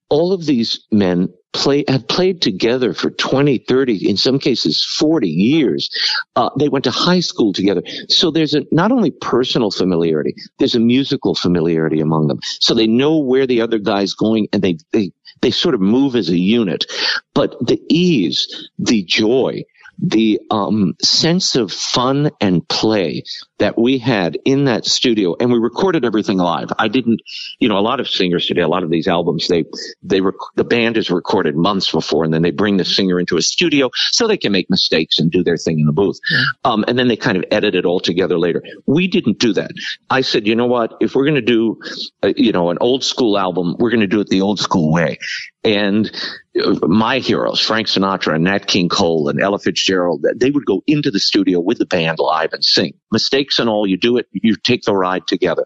All 0.09 0.33
of 0.33 0.45
these 0.45 0.85
men 0.91 1.29
play 1.53 1.85
have 1.87 2.07
played 2.07 2.41
together 2.41 2.93
for 2.93 3.11
20, 3.11 3.59
30, 3.59 4.09
in 4.09 4.17
some 4.17 4.39
cases 4.39 4.83
40 4.83 5.29
years. 5.29 5.89
Uh, 6.35 6.49
they 6.57 6.67
went 6.67 6.83
to 6.85 6.91
high 6.91 7.19
school 7.19 7.53
together. 7.53 7.83
So 8.09 8.31
there's 8.31 8.53
a, 8.53 8.63
not 8.71 8.91
only 8.91 9.11
personal 9.11 9.71
familiarity, 9.71 10.35
there's 10.59 10.75
a 10.75 10.79
musical 10.79 11.35
familiarity 11.35 12.01
among 12.01 12.27
them. 12.27 12.39
So 12.59 12.73
they 12.73 12.87
know 12.87 13.17
where 13.17 13.47
the 13.47 13.61
other 13.61 13.79
guy's 13.79 14.13
going 14.13 14.47
and 14.51 14.61
they, 14.61 14.77
they, 14.91 15.11
they 15.41 15.51
sort 15.51 15.75
of 15.75 15.81
move 15.81 16.15
as 16.15 16.29
a 16.29 16.37
unit. 16.37 16.85
But 17.33 17.55
the 17.65 17.79
ease, 17.89 18.69
the 18.79 19.03
joy, 19.03 19.63
the 19.99 20.41
um, 20.51 20.95
sense 21.03 21.55
of 21.55 21.71
fun 21.71 22.31
and 22.41 22.67
play 22.67 23.23
that 23.63 23.77
we 23.77 23.97
had 23.97 24.37
in 24.43 24.65
that 24.65 24.85
studio, 24.85 25.37
and 25.39 25.49
we 25.49 25.57
recorded 25.57 26.03
everything 26.03 26.37
live. 26.37 26.67
I 26.77 26.89
didn't, 26.89 27.21
you 27.59 27.69
know, 27.69 27.77
a 27.77 27.85
lot 27.91 28.01
of 28.01 28.09
singers 28.09 28.45
today, 28.45 28.59
a 28.59 28.67
lot 28.67 28.83
of 28.83 28.89
these 28.89 29.07
albums, 29.07 29.47
they 29.47 29.63
they 30.01 30.19
rec- 30.19 30.35
the 30.55 30.65
band 30.65 30.97
is 30.97 31.09
recorded 31.09 31.55
months 31.55 31.89
before, 31.89 32.25
and 32.25 32.33
then 32.33 32.41
they 32.41 32.51
bring 32.51 32.75
the 32.75 32.83
singer 32.83 33.21
into 33.21 33.37
a 33.37 33.41
studio 33.41 33.89
so 34.11 34.27
they 34.27 34.35
can 34.35 34.51
make 34.51 34.69
mistakes 34.69 35.17
and 35.17 35.31
do 35.31 35.45
their 35.45 35.55
thing 35.55 35.79
in 35.79 35.85
the 35.85 35.93
booth, 35.93 36.19
um, 36.65 36.83
and 36.89 36.99
then 36.99 37.07
they 37.07 37.15
kind 37.15 37.37
of 37.37 37.45
edit 37.51 37.73
it 37.73 37.85
all 37.85 38.01
together 38.01 38.37
later. 38.37 38.61
We 38.85 39.07
didn't 39.07 39.39
do 39.39 39.53
that. 39.53 39.71
I 40.09 40.21
said, 40.21 40.45
you 40.45 40.55
know 40.55 40.67
what? 40.67 40.97
If 40.99 41.15
we're 41.15 41.25
going 41.25 41.35
to 41.35 41.41
do, 41.41 41.79
uh, 42.21 42.33
you 42.35 42.51
know, 42.51 42.69
an 42.69 42.79
old 42.81 43.05
school 43.05 43.39
album, 43.39 43.77
we're 43.79 43.91
going 43.91 44.01
to 44.01 44.07
do 44.07 44.19
it 44.19 44.27
the 44.27 44.41
old 44.41 44.59
school 44.59 44.91
way, 44.91 45.19
and 45.63 46.11
my 46.55 47.19
heroes, 47.19 47.59
Frank 47.59 47.87
Sinatra 47.87 48.35
and 48.35 48.43
Nat 48.43 48.67
King 48.67 48.89
Cole 48.89 49.29
and 49.29 49.41
Ella 49.41 49.57
Fitzgerald, 49.57 50.25
they 50.35 50.51
would 50.51 50.65
go 50.65 50.83
into 50.85 51.09
the 51.09 51.19
studio 51.19 51.59
with 51.59 51.79
the 51.79 51.85
band 51.85 52.19
live 52.19 52.53
and 52.53 52.63
sing. 52.63 52.93
Mistakes 53.11 53.52
and 53.59 53.69
all, 53.69 53.87
you 53.87 53.97
do 53.97 54.17
it, 54.17 54.27
you 54.31 54.55
take 54.55 54.83
the 54.83 54.95
ride 54.95 55.27
together. 55.27 55.65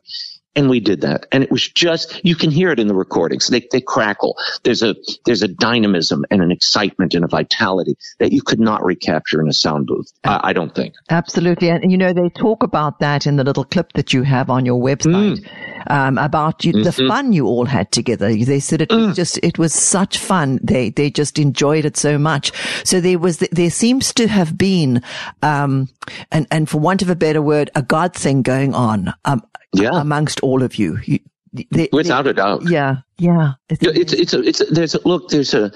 And 0.57 0.69
we 0.69 0.81
did 0.81 1.01
that. 1.01 1.27
And 1.31 1.43
it 1.43 1.51
was 1.51 1.69
just, 1.69 2.19
you 2.25 2.35
can 2.35 2.51
hear 2.51 2.71
it 2.71 2.79
in 2.79 2.87
the 2.87 2.95
recordings. 2.95 3.47
They, 3.47 3.65
they 3.71 3.79
crackle. 3.79 4.35
There's 4.63 4.83
a, 4.83 4.95
there's 5.25 5.43
a 5.43 5.47
dynamism 5.47 6.25
and 6.29 6.41
an 6.41 6.51
excitement 6.51 7.13
and 7.13 7.23
a 7.23 7.27
vitality 7.27 7.95
that 8.19 8.33
you 8.33 8.41
could 8.41 8.59
not 8.59 8.83
recapture 8.83 9.39
in 9.39 9.47
a 9.47 9.53
sound 9.53 9.87
booth. 9.87 10.11
I, 10.23 10.49
I 10.49 10.53
don't 10.53 10.73
think. 10.73 10.95
Absolutely. 11.09 11.69
And, 11.69 11.89
you 11.91 11.97
know, 11.97 12.11
they 12.11 12.29
talk 12.29 12.63
about 12.63 12.99
that 12.99 13.25
in 13.25 13.37
the 13.37 13.43
little 13.43 13.63
clip 13.63 13.93
that 13.93 14.13
you 14.13 14.23
have 14.23 14.49
on 14.49 14.65
your 14.65 14.81
website. 14.81 15.39
Mm 15.39 15.77
um, 15.89 16.17
about 16.17 16.65
you, 16.65 16.73
mm-hmm. 16.73 16.83
the 16.83 16.91
fun 16.91 17.33
you 17.33 17.47
all 17.47 17.65
had 17.65 17.91
together. 17.91 18.33
They 18.33 18.59
said 18.59 18.81
it 18.81 18.89
mm. 18.89 19.07
was 19.07 19.15
just, 19.15 19.39
it 19.43 19.57
was 19.57 19.73
such 19.73 20.17
fun. 20.17 20.59
They, 20.63 20.89
they 20.89 21.09
just 21.09 21.39
enjoyed 21.39 21.85
it 21.85 21.97
so 21.97 22.17
much. 22.17 22.51
So 22.83 22.99
there 22.99 23.19
was, 23.19 23.37
there 23.37 23.69
seems 23.69 24.13
to 24.15 24.27
have 24.27 24.57
been, 24.57 25.01
um, 25.41 25.89
and, 26.31 26.47
and 26.51 26.69
for 26.69 26.79
want 26.79 27.01
of 27.01 27.09
a 27.09 27.15
better 27.15 27.41
word, 27.41 27.69
a 27.75 27.81
God 27.81 28.13
thing 28.13 28.41
going 28.41 28.73
on, 28.73 29.13
um, 29.25 29.43
yeah. 29.79 30.01
amongst 30.01 30.39
all 30.41 30.63
of 30.63 30.75
you. 30.75 30.99
you 31.05 31.19
they, 31.53 31.89
Without 31.91 32.23
they, 32.23 32.31
a 32.31 32.33
doubt. 32.33 32.69
Yeah. 32.69 32.97
Yeah. 33.17 33.53
It's, 33.69 33.83
it's, 33.83 34.13
it's 34.13 34.33
a, 34.33 34.41
it's 34.41 34.61
a, 34.61 34.65
there's 34.65 34.95
a, 34.95 35.07
look, 35.07 35.29
there's 35.29 35.53
a, 35.53 35.71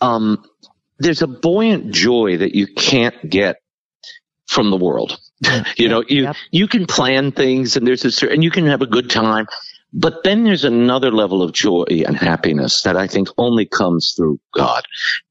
um, 0.00 0.44
there's 0.98 1.22
a 1.22 1.26
buoyant 1.26 1.90
joy 1.92 2.38
that 2.38 2.54
you 2.54 2.66
can't 2.66 3.28
get 3.28 3.60
from 4.46 4.70
the 4.70 4.76
world. 4.76 5.18
you 5.76 5.88
know, 5.88 6.02
you 6.08 6.22
yep. 6.22 6.36
you 6.50 6.66
can 6.66 6.86
plan 6.86 7.30
things 7.32 7.76
and 7.76 7.86
there's 7.86 8.04
a 8.04 8.10
certain, 8.10 8.36
and 8.36 8.44
you 8.44 8.50
can 8.50 8.66
have 8.66 8.80
a 8.80 8.86
good 8.86 9.10
time, 9.10 9.46
but 9.92 10.24
then 10.24 10.44
there's 10.44 10.64
another 10.64 11.10
level 11.10 11.42
of 11.42 11.52
joy 11.52 11.84
and 12.06 12.16
happiness 12.16 12.82
that 12.82 12.96
I 12.96 13.06
think 13.06 13.28
only 13.38 13.66
comes 13.66 14.14
through 14.16 14.40
God. 14.54 14.84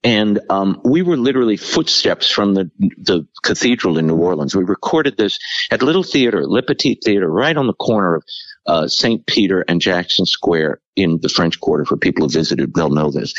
And 0.04 0.40
um, 0.50 0.82
we 0.84 1.02
were 1.02 1.18
literally 1.18 1.58
footsteps 1.58 2.30
from 2.30 2.54
the 2.54 2.72
the 2.98 3.28
cathedral 3.44 3.98
in 3.98 4.08
New 4.08 4.16
Orleans. 4.18 4.56
We 4.56 4.64
recorded 4.64 5.18
this 5.18 5.40
at 5.72 5.82
Little 5.82 6.04
Theater, 6.04 6.46
Le 6.46 6.62
Petit 6.64 7.00
Theater, 7.04 7.30
right 7.30 7.56
on 7.56 7.68
the 7.68 7.74
corner 7.74 8.16
of 8.16 8.24
uh, 8.66 8.88
St. 8.88 9.26
Peter 9.28 9.64
and 9.68 9.82
Jackson 9.82 10.26
Square 10.26 10.80
in 10.96 11.20
the 11.22 11.30
French 11.30 11.60
Quarter. 11.60 11.86
For 11.86 11.98
people 11.98 12.26
who 12.26 12.30
visited, 12.30 12.74
they'll 12.74 12.90
know 12.90 13.12
this. 13.12 13.34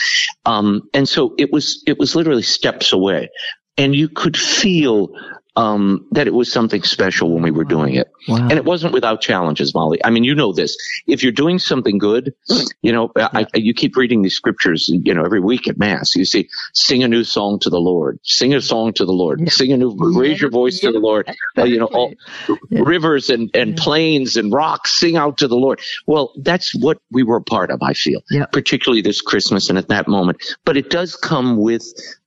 Um, 0.45 0.89
and 0.95 1.09
so 1.09 1.35
it 1.39 1.53
was 1.53 1.83
it 1.87 1.99
was 1.99 2.15
literally 2.15 2.43
steps 2.43 2.93
away, 2.93 3.31
and 3.77 3.95
you 3.95 4.09
could 4.09 4.37
feel 4.37 5.11
um, 5.57 6.07
that 6.13 6.27
it 6.27 6.35
was 6.35 6.53
something 6.53 6.83
special 6.83 7.33
when 7.33 7.43
we 7.43 7.51
were 7.51 7.65
doing 7.65 7.95
it. 7.95 8.11
Wow. 8.29 8.37
And 8.37 8.53
it 8.53 8.65
wasn't 8.65 8.93
without 8.93 9.21
challenges, 9.21 9.75
Molly. 9.75 9.99
I 10.05 10.11
mean, 10.11 10.23
you 10.23 10.35
know 10.35 10.53
this. 10.53 10.77
If 11.07 11.23
you're 11.23 11.33
doing 11.33 11.59
something 11.59 11.99
good, 11.99 12.35
you 12.83 12.93
know, 12.93 13.11
yeah. 13.17 13.29
I, 13.33 13.47
you 13.55 13.73
keep 13.73 13.97
reading 13.97 14.23
these 14.23 14.35
scriptures, 14.35 14.89
you 14.89 15.15
know, 15.15 15.25
every 15.25 15.41
week 15.41 15.67
at 15.67 15.79
Mass. 15.79 16.15
You 16.15 16.25
see, 16.25 16.49
sing 16.75 17.03
a 17.03 17.09
new 17.09 17.25
song 17.25 17.59
to 17.61 17.71
the 17.71 17.81
Lord, 17.81 18.19
sing 18.23 18.55
a 18.55 18.61
song 18.61 18.93
to 18.95 19.05
the 19.05 19.13
Lord, 19.13 19.41
yeah. 19.41 19.49
sing 19.49 19.73
a 19.73 19.77
new, 19.77 19.97
raise 19.99 20.41
your 20.41 20.51
voice 20.51 20.83
yeah. 20.83 20.91
to 20.91 20.93
the 20.93 21.01
Lord. 21.01 21.31
Uh, 21.57 21.65
you 21.65 21.79
know, 21.79 21.87
all 21.87 22.13
rivers 22.71 23.31
and, 23.31 23.51
and 23.55 23.77
plains 23.77 24.37
and 24.37 24.53
rocks 24.53 24.99
sing 25.01 25.17
out 25.17 25.39
to 25.39 25.49
the 25.49 25.57
Lord. 25.57 25.81
Well, 26.07 26.33
that's 26.37 26.75
what 26.75 26.99
we 27.11 27.23
were 27.23 27.37
a 27.37 27.43
part 27.43 27.71
of, 27.71 27.83
I 27.83 27.95
feel, 27.95 28.21
particularly 28.53 29.01
this 29.01 29.23
Christmas 29.23 29.71
and 29.71 29.79
at 29.79 29.89
that 29.89 30.07
moment. 30.07 30.43
But 30.65 30.77
it 30.77 30.91
does 30.91 31.17
come 31.17 31.57
with 31.57 31.85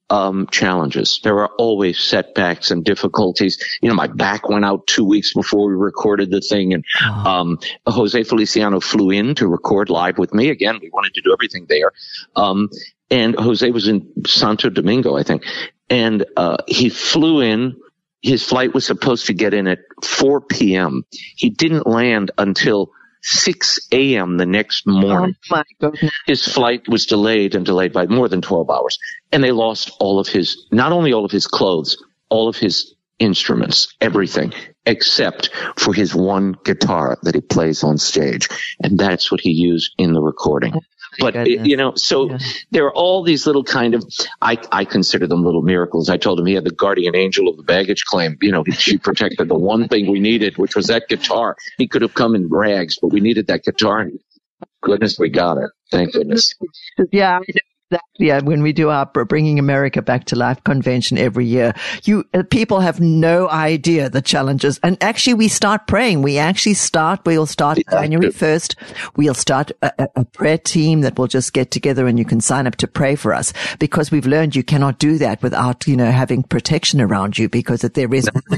um, 0.10 0.48
challenges. 0.48 1.19
There 1.24 1.39
are 1.39 1.50
always 1.58 2.00
setbacks 2.00 2.72
and 2.72 2.84
difficulties. 2.84 3.63
You 3.82 3.89
know, 3.89 3.95
my 3.95 4.08
back 4.08 4.50
went 4.50 4.65
out 4.65 4.88
two 4.88 5.06
weeks 5.06 5.34
before 5.34 5.67
we 5.67 5.76
recorded 5.76 6.32
the 6.32 6.41
thing, 6.41 6.74
and 6.74 6.86
um, 7.02 7.60
Jose 7.86 8.24
Feliciano 8.24 8.80
flew 8.80 9.12
in 9.12 9.36
to 9.36 9.48
record 9.48 9.89
live 9.89 10.17
with 10.17 10.34
me. 10.34 10.50
Again, 10.50 10.80
we 10.82 10.89
wanted 10.89 11.13
to 11.15 11.22
do 11.22 11.34
everything 11.34 11.65
there. 11.69 11.91
Um, 12.36 12.69
and 13.12 13.36
Jose 13.36 13.69
was 13.72 13.88
in 13.88 14.08
Santo 14.28 14.69
Domingo, 14.69 15.15
I 15.15 15.24
think, 15.24 15.43
and 15.89 16.26
uh, 16.38 16.58
he 16.67 16.89
flew 16.89 17.41
in. 17.41 17.76
His 18.22 18.43
flight 18.43 18.74
was 18.74 18.86
supposed 18.86 19.28
to 19.28 19.34
get 19.34 19.54
in 19.54 19.65
at 19.65 19.80
4 20.04 20.41
p.m. 20.41 21.06
He 21.38 21.50
didn't 21.50 21.88
land 21.88 22.32
until 22.38 22.91
6 23.21 23.79
a.m. 23.91 24.38
the 24.38 24.45
next 24.45 24.88
morning. 24.88 25.36
Oh 25.82 25.93
his 26.25 26.45
flight 26.45 26.88
was 26.88 27.05
delayed 27.05 27.55
and 27.55 27.65
delayed 27.65 27.93
by 27.93 28.05
more 28.08 28.29
than 28.29 28.41
12 28.41 28.69
hours. 28.69 28.97
And 29.32 29.43
they 29.43 29.51
lost 29.51 29.91
all 29.99 30.19
of 30.19 30.27
his, 30.27 30.67
not 30.71 30.91
only 30.91 31.13
all 31.13 31.25
of 31.25 31.32
his 31.32 31.47
clothes, 31.47 32.01
all 32.29 32.47
of 32.47 32.58
his 32.58 32.95
instruments, 33.19 33.95
everything, 33.99 34.53
except 34.86 35.49
for 35.77 35.93
his 35.93 36.15
one 36.15 36.55
guitar 36.63 37.17
that 37.23 37.36
he 37.36 37.41
plays 37.41 37.84
on 37.84 37.97
stage. 37.97 38.47
And 38.82 38.97
that's 38.97 39.32
what 39.32 39.41
he 39.41 39.51
used 39.51 39.93
in 39.97 40.13
the 40.13 40.21
recording 40.21 40.75
oh. 40.75 40.82
But 41.19 41.36
it, 41.36 41.65
you 41.65 41.78
know, 41.78 41.93
so 41.95 42.30
yeah. 42.30 42.38
there 42.72 42.86
are 42.86 42.93
all 42.93 43.24
these 43.24 43.45
little 43.48 43.63
kind 43.63 43.95
of, 43.95 44.04
I, 44.41 44.58
I 44.72 44.86
consider 44.86 45.28
them 45.28 45.43
little 45.43 45.62
miracles. 45.62 46.10
I 46.10 46.17
told 46.17 46.39
him 46.39 46.45
he 46.45 46.54
had 46.54 46.63
the 46.63 46.72
guardian 46.72 47.15
angel 47.15 47.48
of 47.48 47.58
the 47.58 47.63
baggage 47.63 48.06
claim. 48.06 48.38
You 48.41 48.52
know, 48.52 48.63
she 48.65 48.98
protected 48.98 49.48
the 49.48 49.58
one 49.58 49.88
thing 49.88 50.12
we 50.12 50.19
needed, 50.19 50.58
which 50.58 50.76
was 50.76 50.88
that 50.88 51.08
guitar. 51.10 51.56
He 51.78 51.88
could 51.88 52.02
have 52.02 52.13
come 52.13 52.36
in 52.36 52.48
rags, 52.50 53.00
but 53.02 53.08
we 53.08 53.19
needed 53.19 53.48
that 53.48 53.63
guitar. 53.63 54.02
And 54.02 54.19
goodness, 54.82 55.17
we 55.17 55.30
got 55.30 55.58
it. 55.58 55.69
Thank 55.91 56.13
goodness. 56.13 56.54
Yeah, 57.12 57.39
exactly. 57.91 58.30
When 58.47 58.62
we 58.62 58.73
do 58.73 58.89
our 58.89 59.06
Bringing 59.06 59.60
America 59.60 60.02
Back 60.02 60.25
to 60.25 60.36
Life 60.36 60.63
convention 60.63 61.17
every 61.17 61.45
year, 61.45 61.73
you 62.04 62.25
uh, 62.34 62.43
people 62.43 62.80
have 62.80 62.99
no 62.99 63.49
idea 63.49 64.10
the 64.10 64.21
challenges. 64.21 64.80
And 64.84 64.97
actually, 65.02 65.36
we 65.36 65.47
start 65.47 65.88
praying. 65.88 66.21
We 66.21 66.38
actually 66.38 66.73
start. 66.73 67.21
We'll 67.25 67.45
start 67.45 67.78
yeah. 67.78 68.02
January 68.02 68.32
first. 68.32 68.75
We'll 69.15 69.34
start 69.34 69.71
a, 69.82 70.08
a, 70.15 70.25
prayer 70.25 70.58
team 70.58 71.02
that 71.02 71.17
will 71.17 71.28
just 71.28 71.54
get 71.54 71.71
together, 71.71 72.08
and 72.08 72.19
you 72.19 72.25
can 72.25 72.41
sign 72.41 72.67
up 72.67 72.75
to 72.78 72.88
pray 72.88 73.15
for 73.15 73.34
us 73.34 73.54
because 73.80 74.12
we've 74.12 74.28
learned 74.28 74.56
you 74.56 74.63
cannot 74.63 74.99
do 74.99 75.17
that 75.17 75.41
without 75.41 75.88
you 75.88 75.95
know 75.95 76.12
having 76.12 76.43
protection 76.43 77.02
around 77.02 77.38
you 77.38 77.49
because 77.49 77.84
if 77.84 77.93
there 77.93 78.13
is. 78.13 78.30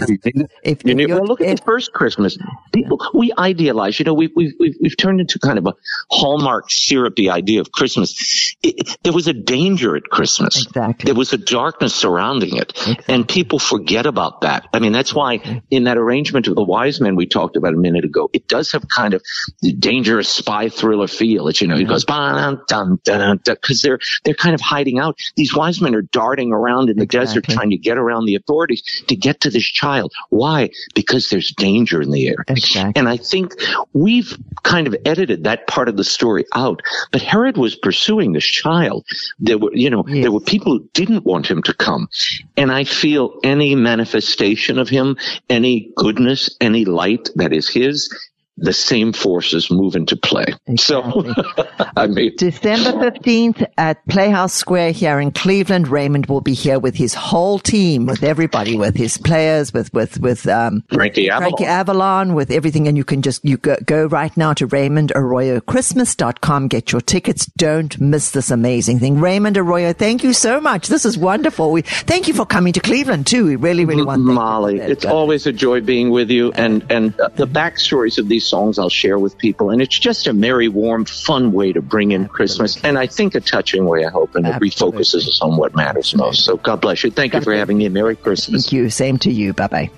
if, 0.63 0.82
you 0.86 1.08
well, 1.08 1.26
look 1.26 1.41
at 1.41 1.58
the 1.58 1.63
first 1.63 1.94
Christmas. 1.94 2.38
People 2.74 3.00
we 3.13 3.32
idealize. 3.38 4.00
You 4.00 4.06
know, 4.06 4.13
we, 4.13 4.32
we've 4.36 4.54
we've 4.60 4.76
we've 4.82 4.98
turned 4.98 5.20
into 5.20 5.39
kind 5.39 5.58
of 5.58 5.67
a 5.67 5.74
hallmark 6.10 6.70
syrupy 6.70 7.30
idea 7.30 7.62
of 7.62 7.72
Christmas. 7.72 8.56
It, 8.63 8.98
there 9.04 9.13
was 9.13 9.21
was 9.22 9.28
a 9.28 9.34
danger 9.34 9.96
at 9.96 10.04
Christmas. 10.06 10.66
Exactly. 10.66 11.06
There 11.06 11.14
was 11.14 11.32
a 11.32 11.38
darkness 11.38 11.94
surrounding 11.94 12.58
it. 12.58 12.72
Exactly. 12.72 13.14
And 13.14 13.28
people 13.28 13.60
forget 13.60 14.08
about 14.08 14.42
that. 14.42 14.68
I 14.74 14.80
mean, 14.80 14.94
that's 14.94 15.14
why 15.14 15.62
in 15.70 15.84
that 15.84 15.98
arrangement 15.98 16.48
of 16.48 16.56
the 16.56 16.64
wise 16.64 17.00
men 17.00 17.16
we 17.16 17.28
talked 17.28 17.56
about 17.56 17.76
a 17.76 17.78
minute 17.78 18.04
ago, 18.04 18.30
it 18.34 18.48
does 18.48 18.72
have 18.72 18.88
kind 18.90 19.14
of 19.14 19.22
the 19.62 19.74
dangerous 19.74 20.28
spy 20.28 20.70
thriller 20.70 21.08
feel. 21.08 21.48
It's, 21.50 21.62
you 21.62 21.68
know, 21.68 21.78
it 21.78 21.88
goes, 21.88 22.04
dun, 22.04 22.62
dun, 22.68 23.00
dun, 23.04 23.38
because 23.46 23.84
they're, 23.84 24.00
they're 24.24 24.34
kind 24.34 24.56
of 24.56 24.62
hiding 24.62 24.98
out. 24.98 25.20
These 25.36 25.56
wise 25.56 25.82
men 25.82 25.94
are 25.94 26.02
darting 26.02 26.52
around 26.52 26.90
in 26.90 26.98
the 26.98 27.04
exactly. 27.04 27.42
desert 27.42 27.54
trying 27.54 27.70
to 27.70 27.78
get 27.78 28.00
around 28.00 28.26
the 28.26 28.36
authorities 28.36 29.04
to 29.08 29.16
get 29.16 29.42
to 29.42 29.52
this 29.52 29.66
child. 29.66 30.14
Why? 30.30 30.72
Because 30.96 31.30
there's 31.30 31.54
danger 31.56 32.02
in 32.02 32.10
the 32.10 32.28
air. 32.28 32.44
Exactly. 32.48 32.94
And 32.96 33.08
I 33.08 33.18
think 33.18 33.54
we've 33.94 34.36
kind 34.64 34.88
of 34.88 34.96
edited 35.06 35.44
that 35.44 35.68
part 35.68 35.90
of 35.90 35.96
the 35.96 36.04
story 36.04 36.46
out. 36.56 36.82
But 37.12 37.22
Herod 37.22 37.58
was 37.58 37.76
pursuing 37.76 38.32
this 38.34 38.46
child. 38.46 39.06
There 39.39 39.58
were, 39.58 39.71
you 39.74 39.89
know, 39.89 40.04
yes. 40.08 40.24
there 40.24 40.32
were 40.32 40.39
people 40.39 40.74
who 40.74 40.89
didn't 40.93 41.26
want 41.26 41.47
him 41.47 41.63
to 41.63 41.74
come. 41.74 42.10
And 42.58 42.71
I 42.71 42.84
feel 42.84 43.39
any 43.43 43.76
manifestation 43.76 44.80
of 44.80 44.89
him, 44.89 45.17
any 45.50 45.91
goodness, 45.95 46.56
any 46.60 46.86
light 46.86 47.30
that 47.36 47.54
is 47.54 47.69
his 47.69 48.10
the 48.58 48.74
same 48.74 49.14
forces 49.14 49.72
move 49.72 49.96
into 49.96 50.16
play. 50.16 50.46
Exactly. 50.68 51.34
So, 51.34 51.68
I 51.98 52.08
mean, 52.08 52.34
December 52.38 52.92
15th 52.92 53.66
at 53.78 54.06
Playhouse 54.08 54.54
Square 54.54 54.92
here 54.92 55.20
in 55.20 55.32
Cleveland, 55.32 55.88
Raymond 55.88 56.28
will 56.28 56.42
be 56.42 56.54
here 56.54 56.80
with 56.80 56.96
his 56.96 57.14
whole 57.14 57.60
team, 57.60 58.06
with 58.06 58.24
everybody, 58.24 58.78
with 58.78 58.96
his 58.96 59.18
players, 59.18 59.74
with, 59.74 59.92
with, 59.94 60.20
with, 60.20 60.48
um, 60.48 60.84
Frankie 60.94 61.30
Avalon. 61.30 61.50
Frankie 61.50 61.66
Avalon, 61.66 62.34
with 62.34 62.52
everything. 62.52 62.88
And 62.88 62.98
you 62.98 63.04
can 63.04 63.22
just, 63.22 63.44
you 63.44 63.58
go, 63.58 63.78
go 63.86 64.06
right 64.06 64.36
now 64.38 64.54
to 64.54 64.68
RaymondArroyoChristmas.com, 64.68 66.68
get 66.68 66.92
your 66.92 67.02
tickets. 67.02 67.46
Don't 67.58 68.00
miss 68.00 68.32
this 68.32 68.52
amazing 68.52 69.00
thing. 69.00 69.20
Raymond 69.20 69.58
Arroyo, 69.58 69.94
thank 69.94 70.24
you 70.24 70.34
so 70.34 70.62
much. 70.62 70.88
This 70.88 71.06
is 71.06 71.18
wonderful. 71.18 71.72
We, 71.72 71.82
thank 71.82 72.28
you 72.28 72.34
for 72.34 72.46
coming 72.46 72.74
to 72.74 72.80
Cleveland 72.80 73.28
too. 73.28 73.46
We 73.46 73.56
really, 73.56 73.86
really 73.86 74.04
want 74.04 74.20
to 74.20 74.34
Molly. 74.34 74.80
It's 74.80 75.06
always 75.06 75.48
a 75.48 75.52
joy 75.52 75.82
being 75.82 76.10
with 76.10 76.30
you 76.30 76.52
and, 76.54 76.86
and 76.92 77.14
the 77.36 77.48
backstories 77.48 78.18
of 78.18 78.28
these 78.28 78.40
songs 78.41 78.77
I'll 78.77 78.89
share 78.89 79.17
with 79.17 79.38
people. 79.38 79.69
And 79.69 79.82
it's 79.82 79.97
just 79.97 80.27
a 80.27 80.34
merry, 80.34 80.67
warm, 80.67 81.06
fun 81.06 81.51
way 81.51 81.71
to 81.71 81.82
bring 81.82 82.12
in 82.12 82.27
Christmas. 82.27 82.82
And 82.84 82.97
I 82.97 83.08
think 83.08 83.36
a 83.36 83.39
touching 83.39 83.86
way, 83.86 84.06
I 84.06 84.10
hope, 84.10 84.36
and 84.36 84.45
it 84.45 84.54
refocuses 84.56 85.27
us 85.27 85.41
on 85.41 85.58
what 85.58 85.75
matters 85.75 86.15
most. 86.15 86.43
So 86.43 86.58
God 86.58 86.82
bless 86.82 87.04
you. 87.04 87.12
Thank 87.12 87.34
God 87.34 87.39
you 87.39 87.43
for 87.45 87.54
having 87.54 87.77
me. 87.77 87.89
Merry 87.89 88.15
Christmas. 88.15 88.65
Thank 88.65 88.73
you. 88.73 88.89
Same 88.89 89.17
to 89.19 89.32
you. 89.32 89.54
Bye 89.54 89.67
bye. 89.67 89.91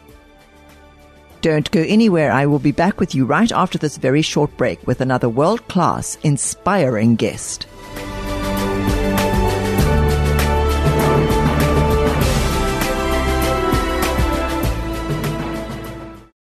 Don't 1.41 1.69
go 1.71 1.81
anywhere. 1.81 2.31
I 2.31 2.45
will 2.45 2.59
be 2.59 2.71
back 2.71 3.01
with 3.01 3.13
you 3.13 3.25
right 3.25 3.51
after 3.51 3.77
this 3.77 3.97
very 3.97 4.21
short 4.21 4.55
break 4.55 4.85
with 4.87 5.01
another 5.01 5.27
world 5.27 5.67
class, 5.67 6.15
inspiring 6.23 7.15
guest. 7.15 7.67